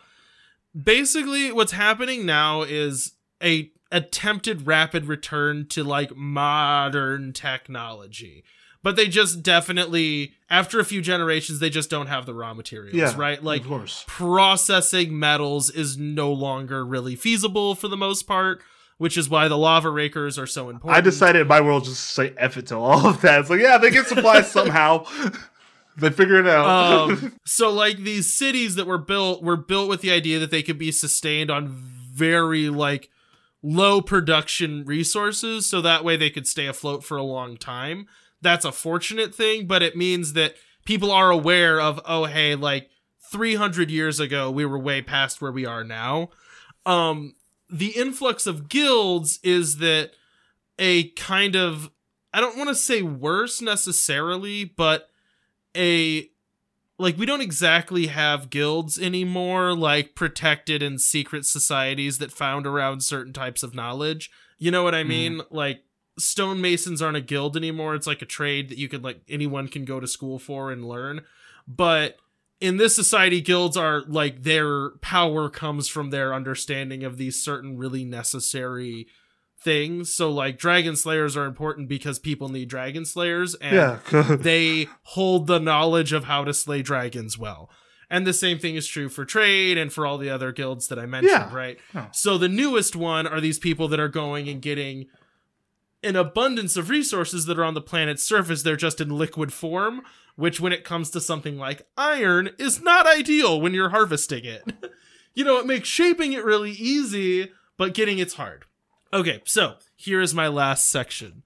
[0.85, 3.13] basically what's happening now is
[3.43, 8.45] a attempted rapid return to like modern technology.
[8.83, 12.95] But they just definitely after a few generations they just don't have the raw materials,
[12.95, 13.43] yeah, right?
[13.43, 14.05] Like of course.
[14.07, 18.61] processing metals is no longer really feasible for the most part,
[18.99, 20.97] which is why the lava rakers are so important.
[20.97, 23.41] I decided my world just say F it to all of that.
[23.41, 25.07] It's like, yeah, they get supplies somehow.
[25.97, 26.67] they figure it out.
[27.11, 30.63] um, so like these cities that were built were built with the idea that they
[30.63, 33.09] could be sustained on very like
[33.63, 38.07] low production resources so that way they could stay afloat for a long time
[38.41, 42.89] that's a fortunate thing but it means that people are aware of oh hey like
[43.33, 46.29] 300 years ago we were way past where we are now
[46.87, 47.35] um
[47.71, 50.13] the influx of guilds is that
[50.79, 51.91] a kind of
[52.33, 55.11] i don't want to say worse necessarily but
[55.77, 56.31] a
[56.99, 63.03] like we don't exactly have guilds anymore like protected and secret societies that found around
[63.03, 64.31] certain types of knowledge.
[64.59, 65.09] You know what i hmm.
[65.09, 65.41] mean?
[65.51, 65.85] Like
[66.19, 67.95] stonemasons aren't a guild anymore.
[67.95, 70.89] It's like a trade that you could like anyone can go to school for and
[70.89, 71.23] learn.
[71.67, 72.17] But
[72.61, 77.77] in this society guilds are like their power comes from their understanding of these certain
[77.77, 79.07] really necessary
[79.61, 83.75] things so like dragon slayers are important because people need dragon slayers and
[84.13, 84.37] yeah.
[84.41, 87.69] they hold the knowledge of how to slay dragons well.
[88.11, 90.99] And the same thing is true for trade and for all the other guilds that
[90.99, 91.55] I mentioned, Yeah.
[91.55, 91.79] right?
[91.95, 92.09] Oh.
[92.13, 95.07] So the newest one are these people that are going and getting
[96.03, 98.63] an abundance of resources that are on the planet's surface.
[98.63, 100.03] They're just in liquid form,
[100.37, 104.65] which when it comes to something like iron is not ideal when you're harvesting it.
[105.35, 108.65] you know, it makes shaping it really easy, but getting it's hard.
[109.13, 111.43] Okay, so here is my last section.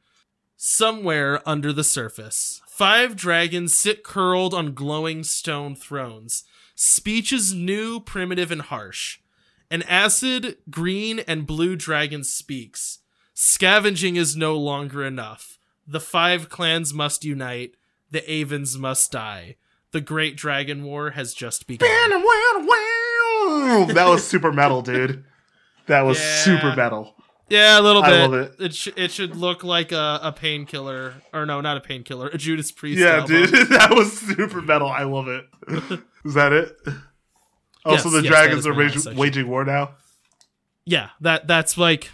[0.57, 6.45] Somewhere under the surface, five dragons sit curled on glowing stone thrones.
[6.75, 9.19] Speech is new, primitive, and harsh.
[9.71, 12.99] An acid, green, and blue dragon speaks.
[13.35, 15.59] Scavenging is no longer enough.
[15.87, 17.75] The five clans must unite.
[18.11, 19.57] The Avens must die.
[19.91, 21.89] The Great Dragon War has just begun.
[23.95, 25.25] that was super metal, dude.
[25.87, 26.37] That was Yeah.
[26.37, 27.15] super metal.
[27.49, 28.21] Yeah, a little I bit.
[28.23, 28.55] love it.
[28.61, 32.39] It, sh- it should look like a, a painkiller, or no, not a painkiller, a
[32.39, 33.01] Judas Priest.
[33.01, 33.27] Yeah, album.
[33.47, 33.51] dude.
[33.69, 34.89] That was super metal.
[34.89, 35.45] I love it.
[36.25, 36.75] Is that it?
[37.85, 39.97] Oh, also, Yes, the yes, dragons are waging, waging war now.
[40.87, 42.11] Yeah, that that's like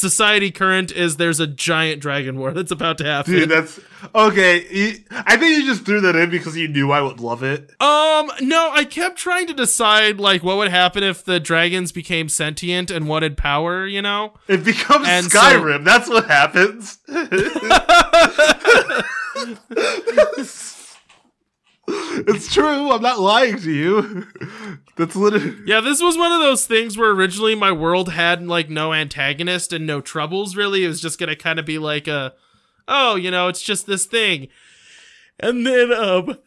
[0.00, 3.32] society current is there's a giant dragon war that's about to happen.
[3.34, 3.78] Dude, that's
[4.14, 5.04] okay.
[5.12, 7.70] I think you just threw that in because you knew I would love it.
[7.80, 12.28] um, no, I kept trying to decide like what would happen if the dragons became
[12.28, 13.86] sentient and wanted power.
[13.86, 14.34] You know.
[14.48, 15.84] It becomes And so- Skyrim.
[15.84, 16.98] That's what happens.
[22.26, 22.90] it's true.
[22.90, 24.26] I'm not lying to you.
[24.96, 25.56] That's literally.
[25.66, 29.72] Yeah, this was one of those things where originally my world had like no antagonist
[29.72, 30.84] and no troubles really.
[30.84, 32.34] It was just gonna kind of be like a,
[32.88, 34.48] oh, you know, it's just this thing.
[35.38, 36.38] And then um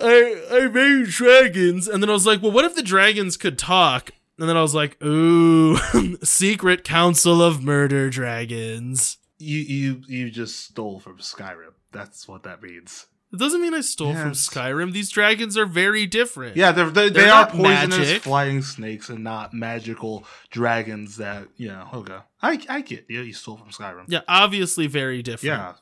[0.00, 3.58] I I made dragons, and then I was like, well, what if the dragons could
[3.58, 4.10] talk?
[4.38, 5.76] And then I was like, ooh,
[6.22, 9.18] secret council of murder dragons.
[9.38, 11.74] You you you just stole from Skyrim.
[11.92, 13.06] That's what that means.
[13.30, 14.92] It doesn't mean I stole from Skyrim.
[14.92, 16.56] These dragons are very different.
[16.56, 18.22] Yeah, they're, they They're they are poisonous magic.
[18.22, 21.88] flying snakes and not magical dragons that you know.
[21.92, 23.20] Okay, I I get you.
[23.20, 24.04] You stole from Skyrim.
[24.08, 25.58] Yeah, obviously very different.
[25.60, 25.72] Yeah.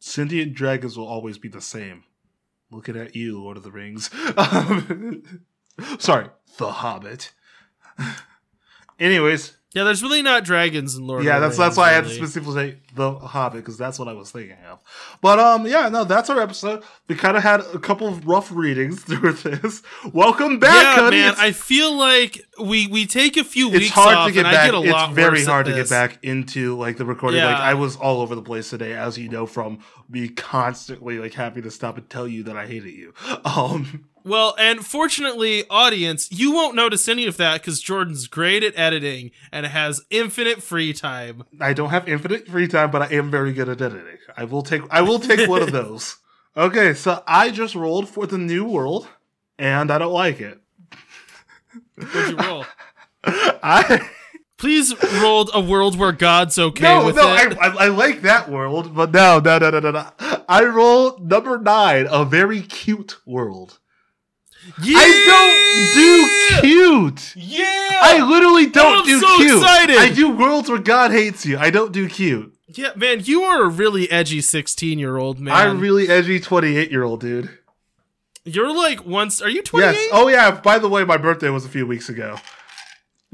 [0.00, 2.02] Sentient dragons will always be the same.
[2.70, 4.10] Looking at you, Lord of the Rings.
[5.98, 6.28] Sorry,
[6.58, 7.32] The Hobbit.
[8.98, 11.88] Anyways, Yeah, there's really not dragons in Lord yeah, of the that's that's Rings, why
[11.90, 12.16] I had to really.
[12.26, 14.80] specifically say The Hobbit because that's what I was thinking of.
[15.20, 16.82] But um, yeah, no, that's our episode.
[17.08, 19.82] We kind of had a couple of rough readings through this.
[20.12, 21.16] Welcome back, yeah, Cuddy.
[21.18, 21.28] man.
[21.32, 24.46] It's- I feel like we we take a few it's weeks hard off, to get
[24.46, 24.62] and back.
[24.62, 27.38] I get a lot it's very hard to get back into like the recording.
[27.40, 27.46] Yeah.
[27.52, 29.78] Like I was all over the place today, as you know from
[30.08, 33.12] me constantly like happy to stop and tell you that I hated you.
[33.44, 38.76] Um, Well, and fortunately, audience, you won't notice any of that because Jordan's great at
[38.76, 41.44] editing and has infinite free time.
[41.60, 44.18] I don't have infinite free time, but I am very good at editing.
[44.36, 46.16] I will take I will take one of those.
[46.56, 49.08] Okay, so I just rolled for the new world,
[49.58, 50.60] and I don't like it.
[51.96, 52.64] What'd you roll?
[53.24, 54.08] I
[54.58, 57.58] Please rolled a world where God's okay no with no I, it.
[57.58, 60.10] I I like that world, but no no no no no no.
[60.48, 63.78] I rolled number nine, a very cute world.
[64.82, 64.96] yeah!
[64.98, 67.36] I don't do cute.
[67.36, 68.00] Yeah!
[68.02, 69.58] I literally don't I'm do so cute.
[69.58, 69.98] excited.
[69.98, 71.58] I do worlds where God hates you.
[71.58, 72.55] I don't do cute.
[72.76, 75.54] Yeah, man, you are a really edgy 16 year old man.
[75.54, 77.50] I'm really edgy 28 year old dude.
[78.44, 79.42] You're like once.
[79.42, 79.92] Are you 28?
[79.92, 80.08] Yes.
[80.12, 80.52] Oh yeah.
[80.52, 82.36] By the way, my birthday was a few weeks ago.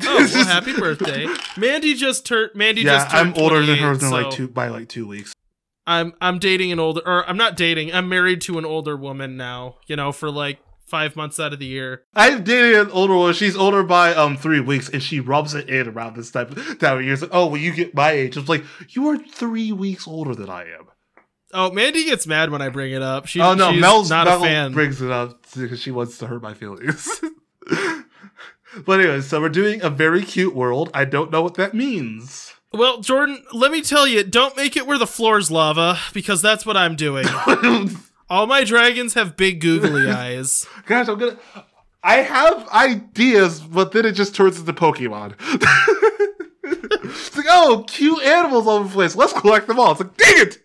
[0.02, 1.27] Oh, well, happy birthday.
[1.56, 2.55] Mandy just turned.
[2.55, 3.36] Mandy yeah, just turned.
[3.36, 5.35] I'm older than her 28, than like two by like two weeks.
[5.86, 7.93] I'm I'm dating an older, or I'm not dating.
[7.93, 9.77] I'm married to an older woman now.
[9.86, 10.60] You know, for like
[10.93, 12.02] five months out of the year.
[12.14, 13.32] I've dated an older one.
[13.32, 16.98] She's older by um three weeks, and she rubs it in around this type time
[16.98, 17.14] of year.
[17.14, 18.36] It's like, oh, well, you get my age.
[18.36, 20.89] It's like you are three weeks older than I am.
[21.55, 23.27] Oh, Mandy gets mad when I bring it up.
[23.27, 24.73] She, oh no, she's Mel's not Mel a fan.
[24.74, 27.09] brings it up because she wants to hurt my feelings.
[28.86, 30.90] but anyway, so we're doing a very cute world.
[30.93, 32.52] I don't know what that means.
[32.73, 36.66] well, Jordan, let me tell you, don't make it where the floor's lava because that's
[36.66, 37.27] what I'm doing.
[38.32, 40.66] All my dragons have big googly eyes.
[40.86, 41.38] Gosh, I'm gonna.
[42.02, 45.34] I have ideas, but then it just turns into Pokemon.
[46.64, 49.14] it's like, oh, cute animals all over the place.
[49.14, 49.92] Let's collect them all.
[49.92, 50.59] It's like, dang it!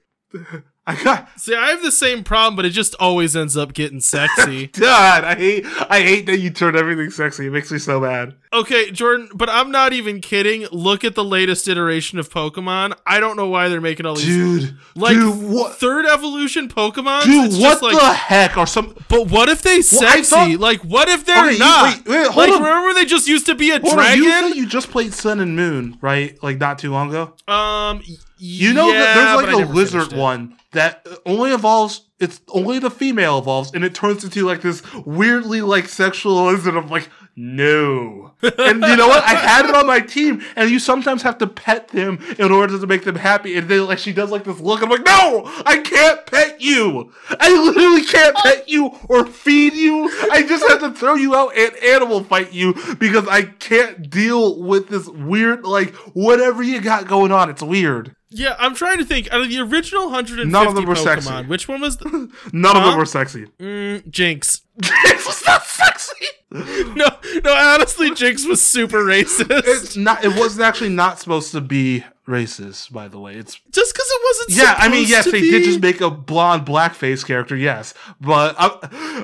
[0.90, 4.00] I got See, I have the same problem, but it just always ends up getting
[4.00, 4.68] sexy.
[4.74, 5.26] God.
[5.26, 5.66] I hate.
[5.90, 7.48] I hate that you turn everything sexy.
[7.48, 8.36] It makes me so mad.
[8.54, 10.66] Okay, Jordan, but I'm not even kidding.
[10.72, 12.94] Look at the latest iteration of Pokemon.
[13.06, 15.76] I don't know why they're making all these Dude, like dude, what?
[15.76, 17.24] third evolution Pokemon.
[17.26, 18.96] Dude, what like, the heck are some?
[19.10, 20.24] But what if they Well, sexy?
[20.24, 21.98] thought- like, what if they're Okay, you- not?
[21.98, 22.64] wait, wait, hold like, on.
[22.64, 24.54] remember they just used to be a Hold on, you dragon?
[24.58, 26.42] you just played Sun and Moon, right?
[26.42, 27.34] Like not too long ago.
[27.54, 28.02] um,
[28.40, 32.04] You know yeah, that there's like a lizard one that only evolves.
[32.20, 36.76] It's only the female evolves, and it turns into like this weirdly like sexual lizard.
[36.76, 38.34] I'm like, no.
[38.42, 39.24] and you know what?
[39.24, 42.78] I had it on my team, and you sometimes have to pet them in order
[42.80, 43.56] to make them happy.
[43.56, 44.82] And then like she does like this look.
[44.82, 47.14] I'm like, no, I can't pet you.
[47.40, 50.10] I literally can't pet you or feed you.
[50.32, 54.62] I just have to throw you out and animal fight you because I can't deal
[54.62, 57.50] with this weird like whatever you got going on.
[57.50, 58.16] It's weird.
[58.30, 59.32] Yeah, I'm trying to think.
[59.32, 61.44] Out of the original 150 None of them were Pokemon, sexy.
[61.48, 63.46] which one was the None of them were sexy.
[63.60, 64.62] mm, Jynx?
[64.78, 66.07] it's not sexy.
[66.96, 67.08] No,
[67.44, 67.54] no.
[67.54, 69.48] Honestly, Jynx was super racist.
[69.50, 70.24] It's not.
[70.24, 72.92] It wasn't actually not supposed to be racist.
[72.92, 74.64] By the way, it's just because it wasn't.
[74.64, 74.76] yeah.
[74.78, 75.52] I mean, yes, they be.
[75.52, 77.56] did just make a blonde blackface character.
[77.56, 78.72] Yes, but I'm,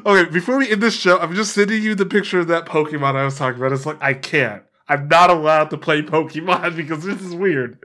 [0.05, 0.29] okay.
[0.29, 3.23] Before we end this show, I'm just sending you the picture of that Pokemon I
[3.23, 3.71] was talking about.
[3.71, 4.63] It's like I can't.
[4.89, 7.79] I'm not allowed to play Pokemon because this is weird.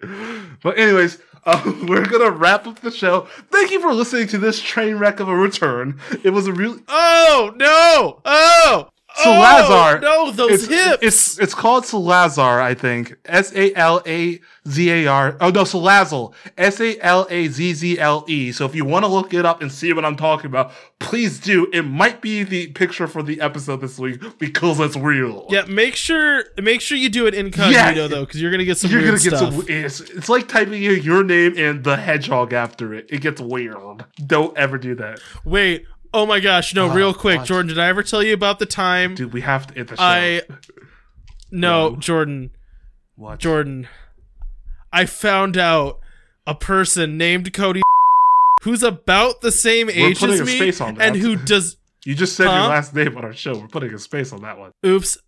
[0.62, 1.19] But anyways.
[1.47, 3.27] Um, we're gonna wrap up the show.
[3.51, 5.98] Thank you for listening to this train wreck of a return.
[6.23, 8.20] It was a really Oh no!
[8.27, 8.90] Oh.
[9.23, 10.01] Salazar.
[10.05, 10.99] Oh, no, those it's, hips.
[11.03, 13.16] It's it's called Salazar, I think.
[13.24, 15.36] S A L A Z A R.
[15.40, 16.35] Oh no, Salazzle.
[16.57, 18.53] S A L A Z Z L E.
[18.53, 21.39] So if you want to look it up and see what I'm talking about, please
[21.40, 21.69] do.
[21.73, 25.47] It might be the picture for the episode this week because it's real.
[25.51, 28.07] yeah, make sure make sure you do it in incognito Yeah.
[28.09, 29.55] though, because you're gonna get some You're weird gonna get stuff.
[29.55, 29.65] some.
[29.69, 33.07] It's, it's like typing in your name and the hedgehog after it.
[33.11, 33.77] It gets weird.
[34.27, 35.20] Don't ever do that.
[35.45, 37.47] Wait, Oh my gosh, no, Oh, real quick, what?
[37.47, 39.97] Jordan, did I ever tell you about the time Dude, we have to hit the
[39.97, 40.02] show.
[40.02, 40.43] I
[41.51, 41.97] No.
[41.97, 42.51] Jordan,
[43.16, 43.39] what?
[43.39, 43.89] Jordan.
[44.93, 46.01] I found out
[46.47, 47.82] a person named Cody
[48.62, 52.52] who's about the same age as me and who does You just said Huh?
[52.55, 53.59] your last name on our show.
[53.59, 54.72] We're putting a space on that one.
[54.86, 55.18] oops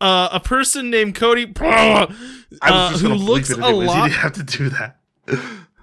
[0.00, 2.06] uh, a person named Cody uh,
[2.62, 3.56] I was just who looks a.
[3.56, 4.98] You lot didn't have to do that.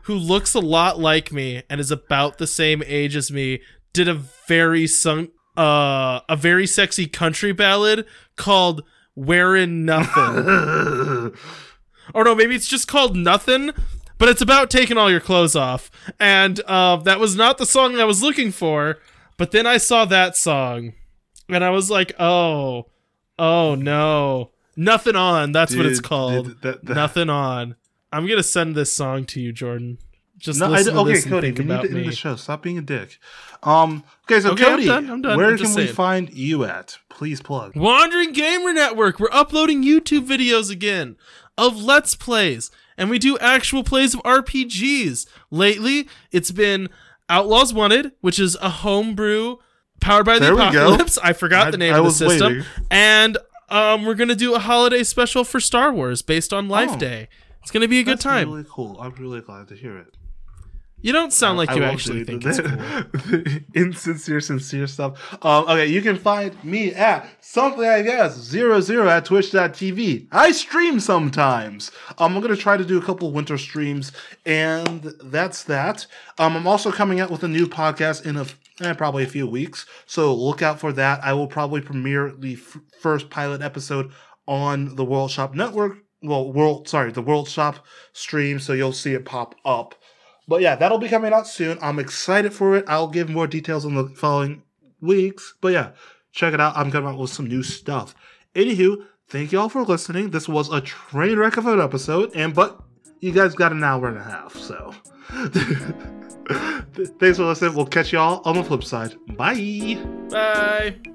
[0.03, 3.61] who looks a lot like me and is about the same age as me
[3.93, 4.13] did a
[4.47, 8.05] very sung uh a very sexy country ballad
[8.38, 8.84] called
[9.15, 11.34] Wearin' Nothing.
[12.13, 13.72] or no, maybe it's just called Nothing,
[14.18, 15.91] but it's about taking all your clothes off.
[16.19, 18.99] And uh that was not the song I was looking for,
[19.38, 20.93] but then I saw that song
[21.49, 22.85] and I was like, "Oh,
[23.38, 24.51] oh no.
[24.77, 25.51] Nothing on.
[25.51, 26.45] That's what it's called.
[26.47, 27.76] dude, that- that- Nothing on."
[28.13, 29.97] I'm going to send this song to you, Jordan.
[30.41, 32.35] Just No, I, okay, Cody, we need to end the show.
[32.35, 33.19] Stop being a dick.
[33.63, 35.38] Um, okay, so Okay, I'm Cody, done, I'm done.
[35.38, 36.97] where I'm can we find you at?
[37.09, 37.76] Please plug.
[37.76, 39.19] Wandering Gamer Network.
[39.19, 41.15] We're uploading YouTube videos again
[41.57, 45.27] of Let's Plays, and we do actual plays of RPGs.
[45.51, 46.89] Lately, it's been
[47.30, 49.57] Outlaws Wanted, which is a homebrew
[49.99, 50.61] powered by the There go.
[50.63, 51.18] apocalypse.
[51.19, 52.47] I forgot I- the name I of the system.
[52.47, 52.65] waiting.
[52.89, 53.38] And
[53.69, 56.97] um, we're gonna do a holiday special for Star Wars based on Life Oh.
[56.97, 57.30] Day.
[57.61, 58.49] It's gonna be a good That's time.
[58.51, 58.97] Really cool.
[58.99, 60.18] I'm really glad to hear it.
[61.02, 63.61] You don't sound like I you actually think it's cool.
[63.73, 65.38] insincere, sincere stuff.
[65.44, 70.28] Um, okay, you can find me at something I guess zero zero at twitch.tv.
[70.32, 71.91] I stream sometimes.
[72.18, 74.11] Um, I'm gonna try to do a couple winter streams,
[74.45, 76.06] and that's that.
[76.38, 78.45] Um, I'm also coming out with a new podcast in a
[78.82, 81.23] eh, probably a few weeks, so look out for that.
[81.23, 84.11] I will probably premiere the f- first pilot episode
[84.48, 85.98] on the World Shop Network.
[86.23, 87.84] Well, World, sorry, the World Shop
[88.14, 89.95] stream, so you'll see it pop up.
[90.47, 91.77] But yeah, that'll be coming out soon.
[91.81, 92.85] I'm excited for it.
[92.88, 94.63] I'll give more details in the following
[94.99, 95.53] weeks.
[95.61, 95.91] But yeah,
[96.31, 96.76] check it out.
[96.76, 98.15] I'm coming out with some new stuff.
[98.55, 100.31] Anywho, thank you all for listening.
[100.31, 102.81] This was a train wreck of an episode, and but
[103.19, 104.93] you guys got an hour and a half, so
[107.19, 107.76] thanks for listening.
[107.76, 109.15] We'll catch y'all on the flip side.
[109.38, 109.97] Bye.
[110.30, 111.11] Bye.